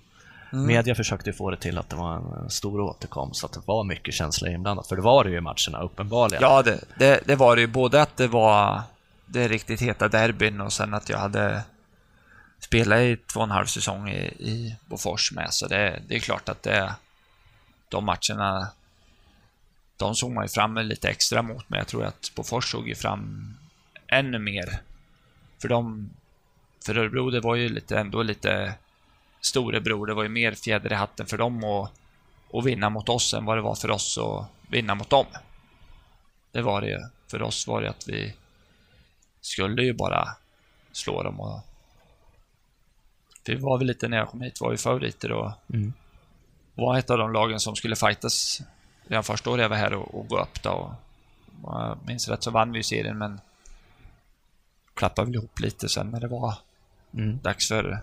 Mm. 0.53 0.65
Media 0.67 0.95
försökte 0.95 1.29
ju 1.29 1.33
få 1.33 1.51
det 1.51 1.57
till 1.57 1.77
att 1.77 1.89
det 1.89 1.95
var 1.95 2.15
en 2.43 2.49
stor 2.49 2.79
återkomst, 2.79 3.43
att 3.43 3.53
det 3.53 3.61
var 3.65 3.83
mycket 3.83 4.13
känslor 4.13 4.51
inblandat. 4.51 4.87
För 4.87 4.95
det 4.95 5.01
var 5.01 5.23
det 5.23 5.29
ju 5.29 5.37
i 5.37 5.41
matcherna, 5.41 5.81
uppenbarligen. 5.81 6.41
Ja, 6.41 6.61
det, 6.61 6.79
det, 6.97 7.21
det 7.25 7.35
var 7.35 7.55
det 7.55 7.61
ju. 7.61 7.67
Både 7.67 8.01
att 8.01 8.17
det 8.17 8.27
var 8.27 8.81
det 9.25 9.47
riktigt 9.47 9.81
heta 9.81 10.07
derbyn 10.07 10.61
och 10.61 10.73
sen 10.73 10.93
att 10.93 11.09
jag 11.09 11.17
hade 11.17 11.63
spelade 12.65 13.03
i 13.03 13.17
två 13.17 13.39
och 13.39 13.43
en 13.43 13.51
halv 13.51 13.65
säsong 13.65 14.09
i, 14.09 14.21
i 14.39 14.75
Bofors 14.85 15.31
med. 15.31 15.53
Så 15.53 15.67
det, 15.67 16.01
det 16.07 16.15
är 16.15 16.19
klart 16.19 16.49
att 16.49 16.63
det, 16.63 16.95
de 17.89 18.05
matcherna, 18.05 18.67
de 19.97 20.15
såg 20.15 20.31
man 20.31 20.43
ju 20.43 20.49
fram 20.49 20.77
lite 20.77 21.09
extra 21.09 21.41
mot. 21.41 21.69
Men 21.69 21.77
jag 21.77 21.87
tror 21.87 22.05
att 22.05 22.31
Bofors 22.35 22.71
såg 22.71 22.87
ju 22.87 22.95
fram 22.95 23.53
ännu 24.07 24.39
mer. 24.39 24.81
För 25.61 25.67
de, 25.67 26.09
för 26.85 26.97
Örebro, 26.97 27.29
det 27.29 27.39
var 27.39 27.55
ju 27.55 27.69
lite, 27.69 27.99
ändå 27.99 28.23
lite 28.23 28.73
storebror. 29.41 30.07
Det 30.07 30.13
var 30.13 30.23
ju 30.23 30.29
mer 30.29 30.51
fjäder 30.51 30.91
i 30.91 30.95
hatten 30.95 31.25
för 31.25 31.37
dem 31.37 31.63
att, 31.63 31.91
att 32.53 32.65
vinna 32.65 32.89
mot 32.89 33.09
oss 33.09 33.33
än 33.33 33.45
vad 33.45 33.57
det 33.57 33.61
var 33.61 33.75
för 33.75 33.91
oss 33.91 34.17
att 34.17 34.47
vinna 34.69 34.95
mot 34.95 35.09
dem. 35.09 35.25
Det 36.51 36.61
var 36.61 36.81
det 36.81 36.87
ju. 36.87 36.99
För 37.31 37.41
oss 37.41 37.67
var 37.67 37.81
det 37.81 37.89
att 37.89 38.07
vi 38.07 38.33
skulle 39.41 39.83
ju 39.83 39.93
bara 39.93 40.27
slå 40.91 41.23
dem 41.23 41.39
och... 41.39 41.61
Vi 43.49 43.55
var 43.55 43.77
väl 43.77 43.87
lite 43.87 44.07
när 44.07 44.17
jag 44.17 44.27
kom 44.29 44.41
hit, 44.41 44.61
var 44.61 44.71
ju 44.71 44.77
favoriter 44.77 45.31
och 45.31 45.51
Mm. 45.73 45.93
var 46.75 46.97
ett 46.97 47.09
av 47.09 47.17
de 47.17 47.33
lagen 47.33 47.59
som 47.59 47.75
skulle 47.75 47.95
fightas 47.95 48.61
redan 49.07 49.23
första 49.23 49.49
året 49.49 49.61
jag 49.61 49.69
var 49.69 49.77
här 49.77 49.93
och, 49.93 50.19
och 50.19 50.27
gå 50.27 50.39
upp 50.41 50.63
då. 50.63 50.69
Och, 50.71 50.91
om 51.73 51.81
jag 51.87 51.97
minns 52.07 52.29
rätt 52.29 52.43
så 52.43 52.51
vann 52.51 52.71
vi 52.71 52.83
serien 52.83 53.17
men 53.17 53.39
klappade 54.93 55.25
väl 55.25 55.35
ihop 55.35 55.59
lite 55.59 55.89
sen 55.89 56.09
när 56.09 56.19
det 56.19 56.27
var 56.27 56.53
Mm. 57.13 57.39
dags 57.43 57.67
för 57.67 57.99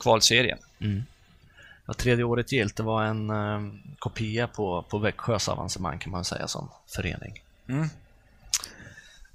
kvalserien. 0.00 0.58
Mm. 0.80 1.02
Ja, 1.86 1.94
tredje 1.94 2.24
året 2.24 2.52
gilt, 2.52 2.76
det 2.76 2.82
var 2.82 3.04
en 3.04 3.30
eh, 3.30 3.60
kopia 3.98 4.46
på, 4.46 4.82
på 4.82 4.98
Växjös 4.98 5.48
avancemang 5.48 5.98
kan 5.98 6.12
man 6.12 6.24
säga 6.24 6.48
som 6.48 6.68
förening. 6.86 7.42
Mm. 7.68 7.88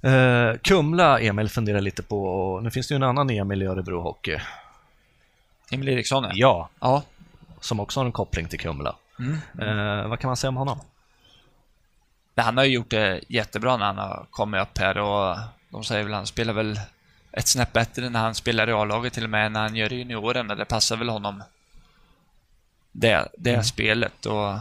Eh, 0.02 0.56
Kumla, 0.58 1.20
Emil, 1.20 1.48
funderar 1.48 1.80
lite 1.80 2.02
på, 2.02 2.24
och 2.24 2.62
nu 2.62 2.70
finns 2.70 2.88
det 2.88 2.92
ju 2.94 2.96
en 2.96 3.02
annan 3.02 3.30
Emil 3.30 3.62
i 3.62 3.66
Örebro 3.66 4.00
Hockey. 4.00 4.38
Emil 5.70 5.88
Eriksson 5.88 6.24
ja. 6.24 6.30
Ja, 6.34 6.68
ja. 6.80 7.02
som 7.60 7.80
också 7.80 8.00
har 8.00 8.04
en 8.06 8.12
koppling 8.12 8.48
till 8.48 8.60
Kumla. 8.60 8.96
Mm. 9.18 9.34
Eh, 9.60 10.08
vad 10.08 10.20
kan 10.20 10.28
man 10.28 10.36
säga 10.36 10.48
om 10.48 10.56
honom? 10.56 10.80
Han 12.36 12.56
har 12.56 12.64
ju 12.64 12.74
gjort 12.74 12.90
det 12.90 13.20
jättebra 13.28 13.76
när 13.76 13.86
han 13.86 13.98
har 13.98 14.26
kommit 14.30 14.62
upp 14.62 14.78
här 14.78 14.98
och 14.98 15.36
de 15.68 15.84
säger 15.84 16.04
väl 16.04 16.12
han 16.12 16.26
spelar 16.26 16.52
väl 16.52 16.80
ett 17.32 17.48
snäpp 17.48 17.72
bättre 17.72 18.08
när 18.10 18.20
han 18.20 18.34
spelar 18.34 18.68
i 18.68 18.72
A-laget 18.72 19.12
till 19.12 19.24
och 19.24 19.30
med 19.30 19.52
när 19.52 19.60
han 19.60 19.76
gör 19.76 19.88
det 19.88 19.94
i 19.94 19.98
junioren. 19.98 20.48
Det 20.48 20.64
passar 20.64 20.96
väl 20.96 21.08
honom 21.08 21.42
det, 22.92 23.28
det 23.38 23.50
Mm. 23.50 23.64
spelet 23.64 24.26
och 24.26 24.58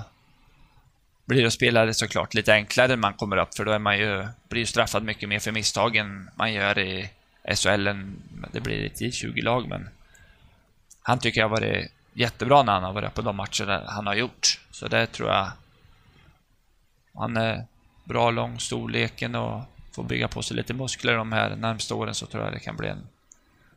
blir 1.26 1.45
att 1.45 1.54
spela 1.54 1.86
det 1.86 1.93
såklart 1.93 2.34
lite 2.34 2.54
enklare 2.54 2.88
när 2.88 2.95
man 2.95 3.13
kommer 3.13 3.38
upp 3.38 3.56
för 3.56 3.65
då 3.65 3.72
är 3.72 3.80
man 3.80 3.98
ju, 3.98 4.28
blir 4.50 4.60
ju 4.60 4.65
straffad 4.65 5.04
mycket 5.04 5.30
mer 5.30 5.39
för 5.39 5.52
misstagen 5.52 6.30
man 6.36 6.54
gör 6.54 6.80
i 6.80 7.10
SHL 7.56 7.88
än 7.88 8.22
det 8.52 8.62
blir 8.62 8.76
i 8.76 8.86
ett 8.86 9.02
J20-lag 9.02 9.67
men 9.67 9.89
han 11.10 11.19
tycker 11.19 11.41
jag 11.41 11.50
har 11.50 11.56
varit 11.56 11.91
jättebra 12.13 12.63
när 12.63 12.74
han 12.74 12.84
har 12.84 12.93
varit 12.93 13.13
på 13.13 13.22
de 13.22 13.36
matcher 13.36 13.84
han 13.88 14.08
har 14.08 14.15
gjort. 14.15 14.60
Så 14.72 14.88
det 14.88 15.06
tror 15.06 15.30
jag 15.30 15.52
han 17.13 17.38
är 17.38 17.65
bra 18.04 18.32
lång 18.32 18.60
storleken 18.60 19.36
och 19.36 19.62
får 19.91 20.04
bygga 20.04 20.28
på 20.28 20.41
sig 20.41 20.58
lite 20.58 20.74
muskler 20.74 21.17
de 21.17 21.32
här 21.32 21.56
närmsta 21.56 21.95
åren 21.95 22.15
så 22.15 22.26
tror 22.26 22.43
jag 22.43 22.54
det 22.54 22.60
kan 22.60 22.78
bli 22.78 22.88
en 22.88 23.08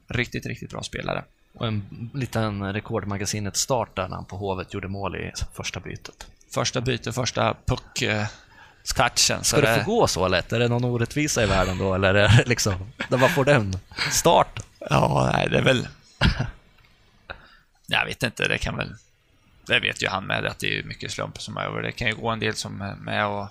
riktigt, 0.09 0.47
riktigt 0.47 0.71
bra 0.71 0.83
spelare. 0.83 1.25
Och 1.55 1.67
en 1.67 2.11
liten 2.15 2.73
rekordmagasinet 2.73 3.57
start 3.57 3.97
där 3.97 4.09
när 4.09 4.17
han 4.17 4.25
på 4.25 4.37
Hovet 4.37 4.75
gjorde 4.75 4.89
mål 4.89 5.17
i 5.17 5.33
första 5.53 5.81
bytet. 5.81 6.27
Första 6.51 6.81
byte, 6.81 7.13
första 7.13 7.57
puck 7.67 8.03
eh, 8.03 8.27
touchen. 8.97 9.45
Ska 9.45 9.61
det 9.61 9.85
få 9.85 9.91
gå 9.91 10.07
så 10.07 10.29
lätt? 10.29 10.53
Är 10.53 10.59
det 10.59 10.69
någon 10.69 10.85
orättvisa 10.85 11.43
i 11.43 11.47
världen 11.47 11.79
då, 11.79 11.95
eller 11.95 12.15
är 12.15 12.37
det 12.37 12.45
liksom, 12.47 12.93
där 13.09 13.19
man 13.19 13.29
får 13.29 13.45
den 13.45 13.79
start? 14.11 14.61
Ja, 14.91 15.31
nej, 15.35 15.49
det 15.51 15.59
är 15.59 15.63
väl... 15.63 15.89
Jag 17.87 18.05
vet 18.07 18.23
inte, 18.23 18.49
det 18.49 18.59
kan 18.59 18.77
väl... 18.77 18.95
Det 19.67 19.81
vet 19.81 20.03
ju 20.03 20.09
han 20.09 20.27
med, 20.27 20.47
att 20.47 20.59
det 20.59 20.79
är 20.79 20.83
mycket 20.83 21.11
slump 21.13 21.41
som 21.43 21.57
är 21.57 21.63
över. 21.63 21.83
Det 21.83 21.93
kan 21.93 22.09
ju 22.09 22.15
gå 22.15 22.29
en 22.29 22.41
del 22.41 22.55
som 22.55 22.81
är 22.81 22.95
med 22.95 23.27
och 23.27 23.49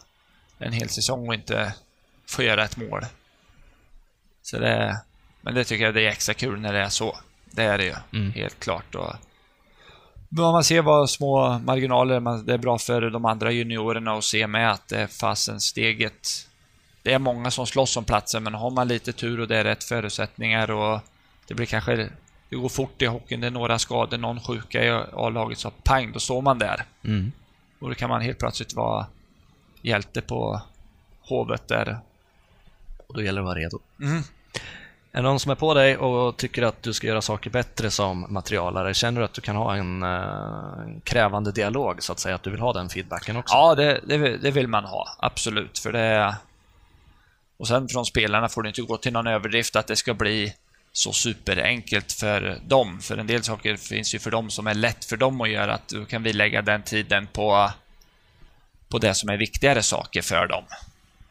en 0.60 0.74
hel 0.74 0.90
säsong 0.90 1.28
och 1.28 1.34
inte 1.34 1.74
få 2.30 2.44
göra 2.44 2.64
ett 2.64 2.78
mål. 2.78 3.06
Så 4.42 4.60
det... 4.60 5.02
Men 5.42 5.56
det 5.56 5.64
tycker 5.64 5.86
jag 5.86 5.94
det 5.94 6.02
är 6.06 6.10
extra 6.10 6.34
kul 6.34 6.60
när 6.60 6.74
det 6.74 6.80
är 6.80 6.90
så. 6.90 7.18
Det 7.46 7.64
är 7.64 7.78
det 7.78 7.86
ju, 7.86 7.96
Mm. 8.14 8.32
helt 8.32 8.60
klart. 8.60 8.96
Och 8.96 9.16
man 10.30 10.64
ser 10.64 10.82
vad 10.82 11.10
små 11.10 11.60
marginaler, 11.60 12.20
man- 12.20 12.46
det 12.46 12.54
är 12.54 12.58
bra 12.58 12.78
för 12.78 13.02
de 13.10 13.26
andra 13.26 13.52
juniorerna 13.52 14.14
att 14.18 14.24
se 14.24 14.48
med 14.48 14.72
att 14.72 14.88
det 14.88 15.08
fasen 15.08 15.62
steget. 15.62 16.48
Det 17.04 17.14
är 17.14 17.20
många 17.20 17.52
som 17.52 17.68
slåss 17.68 17.98
om 17.98 18.06
platsen, 18.06 18.44
men 18.44 18.54
har 18.54 18.70
man 18.72 18.88
lite 18.88 19.14
tur 19.14 19.40
och 19.40 19.48
det 19.48 19.58
är 19.58 19.64
rätt 19.64 19.84
förutsättningar 19.84 20.72
och 20.72 21.00
det 21.48 21.54
blir 21.54 21.66
kanske, 21.66 22.10
det 22.52 22.58
går 22.58 22.70
fort 22.70 23.02
i 23.02 23.06
hockeyn, 23.06 23.42
det 23.42 23.48
är 23.48 23.52
några 23.52 23.80
skador, 23.80 24.18
någon 24.18 24.40
sjuka 24.40 24.84
i 24.84 24.90
A-laget, 25.14 25.58
så 25.58 25.72
pang, 25.72 26.12
då 26.12 26.20
står 26.20 26.42
man 26.42 26.60
där. 26.60 26.86
Mm. 27.04 27.32
Och 27.80 27.90
då 27.90 27.96
kan 27.96 28.10
man 28.10 28.22
helt 28.22 28.40
plötsligt 28.40 28.74
vara 28.74 29.06
hjälte 29.82 30.22
på 30.22 30.62
Hovet 31.22 31.68
där. 31.68 32.00
Och 33.08 33.14
då 33.16 33.22
gäller 33.24 33.42
det 33.42 33.48
att 33.50 33.56
vara 33.56 33.60
redo. 33.60 33.80
Mm. 34.02 34.18
Är 35.12 35.22
det 35.22 35.22
någon 35.22 35.40
som 35.40 35.52
är 35.52 35.56
på 35.56 35.74
dig 35.74 35.98
och 35.98 36.38
tycker 36.38 36.64
att 36.64 36.84
du 36.84 36.94
ska 36.94 37.08
göra 37.08 37.22
saker 37.22 37.50
bättre 37.50 37.92
som 37.92 38.26
materialare? 38.30 38.94
Känner 38.94 39.20
du 39.22 39.26
att 39.26 39.34
du 39.34 39.42
kan 39.42 39.56
ha 39.56 39.76
en 39.76 40.04
eh, 40.04 41.02
krävande 41.04 41.52
dialog, 41.52 42.04
så 42.04 42.12
att 42.12 42.20
säga? 42.20 42.36
Att 42.36 42.44
du 42.44 42.50
vill 42.50 42.60
ha 42.60 42.74
den 42.74 42.90
feedbacken 42.90 43.38
också? 43.38 43.56
Ja, 43.56 43.76
det, 43.76 44.02
det, 44.08 44.18
vill- 44.18 44.42
det 44.42 44.52
vill 44.52 44.68
man 44.68 44.86
ha. 44.86 45.08
Absolut. 45.20 45.80
För 45.80 45.92
det. 45.92 46.36
Och 47.58 47.68
sen 47.68 47.88
från 47.88 48.06
spelarna 48.06 48.50
får 48.50 48.64
det 48.64 48.70
inte 48.70 48.82
gå 48.82 48.98
till 48.98 49.14
någon 49.14 49.28
överdrift 49.28 49.76
att 49.76 49.88
det 49.88 49.96
ska 49.96 50.14
bli 50.14 50.54
så 50.94 51.14
superenkelt 51.14 52.12
för 52.12 52.60
dem. 52.68 53.00
För 53.02 53.18
en 53.18 53.28
del 53.28 53.44
saker 53.44 53.76
finns 53.78 54.16
ju 54.16 54.20
för 54.20 54.32
dem 54.32 54.50
som 54.50 54.68
är 54.68 54.74
lätt 54.74 55.06
för 55.06 55.18
dem 55.18 55.42
att 55.42 55.50
göra. 55.50 55.74
Att 55.74 55.88
då 55.88 56.06
kan 56.06 56.24
vi 56.24 56.34
lägga 56.34 56.62
den 56.62 56.84
tiden 56.84 57.28
på, 57.28 57.72
på 58.90 58.98
det 58.98 59.14
som 59.14 59.30
är 59.30 59.38
viktigare 59.38 59.84
saker 59.84 60.22
för 60.22 60.48
dem. 60.48 60.64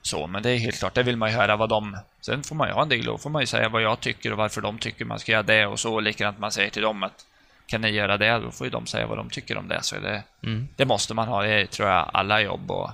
Så, 0.02 0.26
men 0.26 0.42
det 0.42 0.50
är 0.50 0.56
helt 0.58 0.78
klart, 0.78 0.94
det 0.94 1.02
vill 1.02 1.16
man 1.16 1.30
ju 1.30 1.36
höra 1.36 1.56
vad 1.56 1.68
de... 1.68 1.96
Sen 2.20 2.42
får 2.42 2.54
man 2.56 2.68
ju 2.68 2.74
ha 2.74 2.82
en 2.82 2.88
del 2.88 3.08
och 3.08 3.20
får 3.20 3.30
man 3.30 3.42
ju 3.42 3.46
säga 3.46 3.68
vad 3.68 3.82
jag 3.82 4.00
tycker 4.00 4.32
och 4.32 4.38
varför 4.38 4.60
de 4.60 4.78
tycker 4.78 5.04
man 5.04 5.18
ska 5.18 5.32
göra 5.32 5.42
det 5.42 5.66
och 5.66 5.80
så. 5.80 5.94
Och 5.94 6.02
likadant 6.02 6.38
man 6.38 6.52
säger 6.52 6.70
till 6.70 6.82
dem 6.82 7.02
att 7.02 7.26
kan 7.66 7.80
ni 7.80 7.88
göra 7.88 8.16
det? 8.16 8.38
Då 8.38 8.50
får 8.50 8.66
ju 8.66 8.70
de 8.70 8.86
säga 8.86 9.06
vad 9.06 9.18
de 9.18 9.30
tycker 9.30 9.58
om 9.58 9.68
det. 9.68 9.82
Så 9.82 9.98
det, 9.98 10.22
Mm. 10.42 10.68
det 10.76 10.84
måste 10.84 11.14
man 11.14 11.28
ha, 11.28 11.42
det 11.42 11.66
tror 11.66 11.88
jag, 11.88 12.10
alla 12.12 12.40
jobb. 12.40 12.70
Och, 12.70 12.90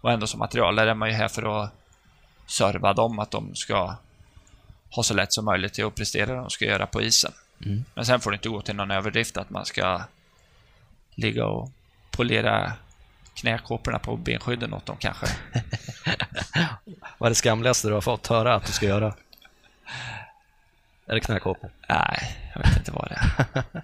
och 0.00 0.12
ändå 0.12 0.26
som 0.26 0.38
materialare 0.38 0.90
är 0.90 0.94
man 0.94 1.08
ju 1.08 1.14
här 1.14 1.28
för 1.28 1.62
att 1.64 1.70
serva 2.46 2.92
dem, 2.92 3.18
att 3.18 3.30
de 3.30 3.54
ska 3.54 3.94
ha 4.94 5.02
så 5.02 5.14
lätt 5.14 5.32
som 5.32 5.44
möjligt 5.44 5.74
till 5.74 5.84
att 5.84 5.94
prestera 5.94 6.26
det 6.26 6.36
de 6.36 6.50
ska 6.50 6.64
göra 6.64 6.86
på 6.86 7.02
isen. 7.02 7.32
Mm. 7.64 7.84
Men 7.94 8.04
sen 8.04 8.20
får 8.20 8.30
det 8.30 8.34
inte 8.34 8.48
gå 8.48 8.60
till 8.60 8.76
någon 8.76 8.90
överdrift 8.90 9.36
att 9.36 9.50
man 9.50 9.64
ska 9.64 10.02
ligga 11.14 11.46
och 11.46 11.70
polera 12.10 12.72
knäkåporna 13.34 13.98
på 13.98 14.16
benskydden 14.16 14.74
åt 14.74 14.86
dem 14.86 14.96
kanske. 14.98 15.26
Vad 17.18 17.26
är 17.26 17.30
det 17.30 17.34
skamligaste 17.34 17.88
du 17.88 17.94
har 17.94 18.00
fått 18.00 18.26
höra 18.26 18.54
att 18.54 18.66
du 18.66 18.72
ska 18.72 18.86
göra? 18.86 19.14
Är 21.06 21.14
det 21.14 21.20
knäkåpor? 21.20 21.70
Nej, 21.88 22.36
jag 22.54 22.62
vet 22.62 22.76
inte 22.76 22.92
vad 22.92 23.08
det 23.08 23.14
är. 23.14 23.62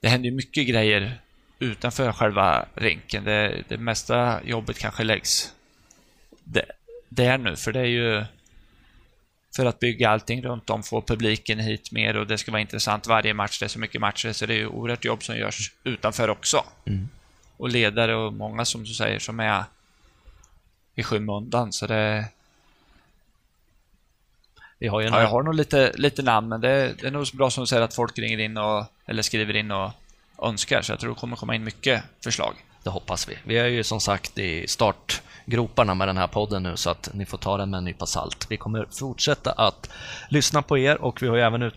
Det 0.00 0.08
händer 0.08 0.28
ju 0.28 0.36
mycket 0.36 0.66
grejer 0.66 1.20
utanför 1.58 2.12
själva 2.12 2.66
rinken. 2.74 3.24
Det, 3.24 3.62
det 3.68 3.78
mesta 3.78 4.40
jobbet 4.44 4.78
kanske 4.78 5.04
läggs 5.04 5.52
det, 6.44 6.64
där 7.08 7.38
nu, 7.38 7.56
för 7.56 7.72
det 7.72 7.80
är 7.80 7.84
ju 7.84 8.24
för 9.56 9.66
att 9.66 9.80
bygga 9.80 10.10
allting 10.10 10.42
runt 10.42 10.70
om, 10.70 10.82
få 10.82 11.02
publiken 11.02 11.58
hit 11.58 11.92
mer 11.92 12.16
och 12.16 12.26
det 12.26 12.38
ska 12.38 12.52
vara 12.52 12.60
intressant 12.60 13.06
varje 13.06 13.34
match. 13.34 13.58
Det 13.58 13.64
är 13.64 13.68
så 13.68 13.78
mycket 13.78 14.00
matcher, 14.00 14.32
så 14.32 14.46
det 14.46 14.54
är 14.54 14.58
ju 14.58 14.66
oerhört 14.66 15.04
jobb 15.04 15.22
som 15.22 15.36
görs 15.36 15.72
utanför 15.84 16.30
också. 16.30 16.64
Mm. 16.84 17.08
Och 17.56 17.68
ledare 17.68 18.16
och 18.16 18.32
många 18.32 18.64
som 18.64 18.84
du 18.84 18.94
säger 18.94 19.18
som 19.18 19.40
är 19.40 19.64
i 20.94 21.02
skymundan, 21.02 21.72
så 21.72 21.86
det... 21.86 22.24
Vi 24.78 24.88
har 24.88 25.00
ju 25.00 25.06
en 25.06 25.12
Ja, 25.12 25.20
jag 25.20 25.28
har 25.28 25.42
nog 25.42 25.54
lite, 25.54 25.92
lite 25.94 26.22
namn, 26.22 26.48
men 26.48 26.60
det, 26.60 26.94
det 27.00 27.06
är 27.06 27.10
nog 27.10 27.26
så 27.26 27.36
bra 27.36 27.50
som 27.50 27.62
du 27.62 27.66
säger 27.66 27.82
att 27.82 27.94
folk 27.94 28.18
ringer 28.18 28.38
in 28.38 28.56
och, 28.56 28.84
eller 29.06 29.22
skriver 29.22 29.56
in 29.56 29.70
och 29.70 29.92
önskar, 30.42 30.82
så 30.82 30.92
jag 30.92 31.00
tror 31.00 31.14
det 31.14 31.20
kommer 31.20 31.36
komma 31.36 31.54
in 31.54 31.64
mycket 31.64 32.02
förslag. 32.24 32.54
Det 32.84 32.90
hoppas 32.90 33.28
vi. 33.28 33.38
Vi 33.44 33.58
är 33.58 33.66
ju 33.66 33.84
som 33.84 34.00
sagt 34.00 34.38
i 34.38 34.68
startgroparna 34.68 35.94
med 35.94 36.08
den 36.08 36.16
här 36.16 36.26
podden 36.26 36.62
nu 36.62 36.76
så 36.76 36.90
att 36.90 37.10
ni 37.14 37.26
får 37.26 37.38
ta 37.38 37.56
den 37.56 37.70
med 37.70 37.78
en 37.78 37.84
nypa 37.84 38.06
salt. 38.06 38.46
Vi 38.48 38.56
kommer 38.56 38.86
fortsätta 38.90 39.52
att 39.52 39.90
lyssna 40.28 40.62
på 40.62 40.78
er 40.78 41.02
och 41.02 41.22
vi 41.22 41.28
har 41.28 41.36
ju 41.36 41.42
även 41.42 41.62
eh, 41.62 41.70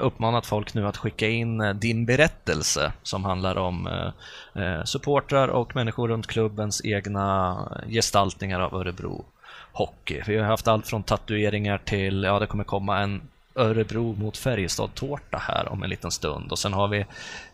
uppmanat 0.00 0.46
folk 0.46 0.74
nu 0.74 0.86
att 0.86 0.96
skicka 0.96 1.28
in 1.28 1.60
eh, 1.60 1.74
din 1.74 2.06
berättelse 2.06 2.92
som 3.02 3.24
handlar 3.24 3.56
om 3.56 3.86
eh, 4.54 4.84
supportrar 4.84 5.48
och 5.48 5.76
människor 5.76 6.08
runt 6.08 6.26
klubbens 6.26 6.84
egna 6.84 7.58
gestaltningar 7.88 8.60
av 8.60 8.74
Örebro 8.74 9.24
Hockey. 9.72 10.22
Vi 10.26 10.36
har 10.36 10.44
haft 10.44 10.68
allt 10.68 10.86
från 10.86 11.02
tatueringar 11.02 11.78
till, 11.78 12.22
ja 12.22 12.38
det 12.38 12.46
kommer 12.46 12.64
komma 12.64 13.00
en 13.00 13.20
Örebro 13.54 14.14
mot 14.18 14.36
Färjestad-tårta 14.36 15.38
här 15.38 15.72
om 15.72 15.82
en 15.82 15.90
liten 15.90 16.10
stund 16.10 16.52
och 16.52 16.58
sen 16.58 16.72
har 16.72 16.88
vi 16.88 17.06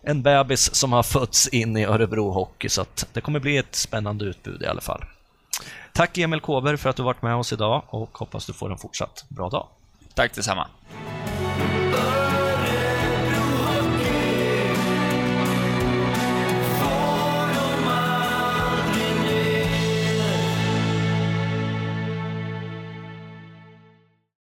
en 0.02 0.22
bebis 0.22 0.74
som 0.74 0.92
har 0.92 1.02
fötts 1.02 1.48
in 1.48 1.76
i 1.76 1.84
Örebro 1.84 2.30
Hockey 2.30 2.68
så 2.68 2.82
att 2.82 3.06
det 3.12 3.20
kommer 3.20 3.40
bli 3.40 3.56
ett 3.56 3.74
spännande 3.74 4.24
utbud 4.24 4.62
i 4.62 4.66
alla 4.66 4.80
fall. 4.80 5.04
Tack 5.92 6.18
Emil 6.18 6.40
Kåber 6.40 6.76
för 6.76 6.90
att 6.90 6.96
du 6.96 7.02
varit 7.02 7.22
med 7.22 7.36
oss 7.36 7.52
idag 7.52 7.82
och 7.86 8.18
hoppas 8.18 8.46
du 8.46 8.52
får 8.52 8.72
en 8.72 8.78
fortsatt 8.78 9.24
bra 9.28 9.48
dag. 9.48 9.66
Tack 10.14 10.34
detsamma. 10.34 10.66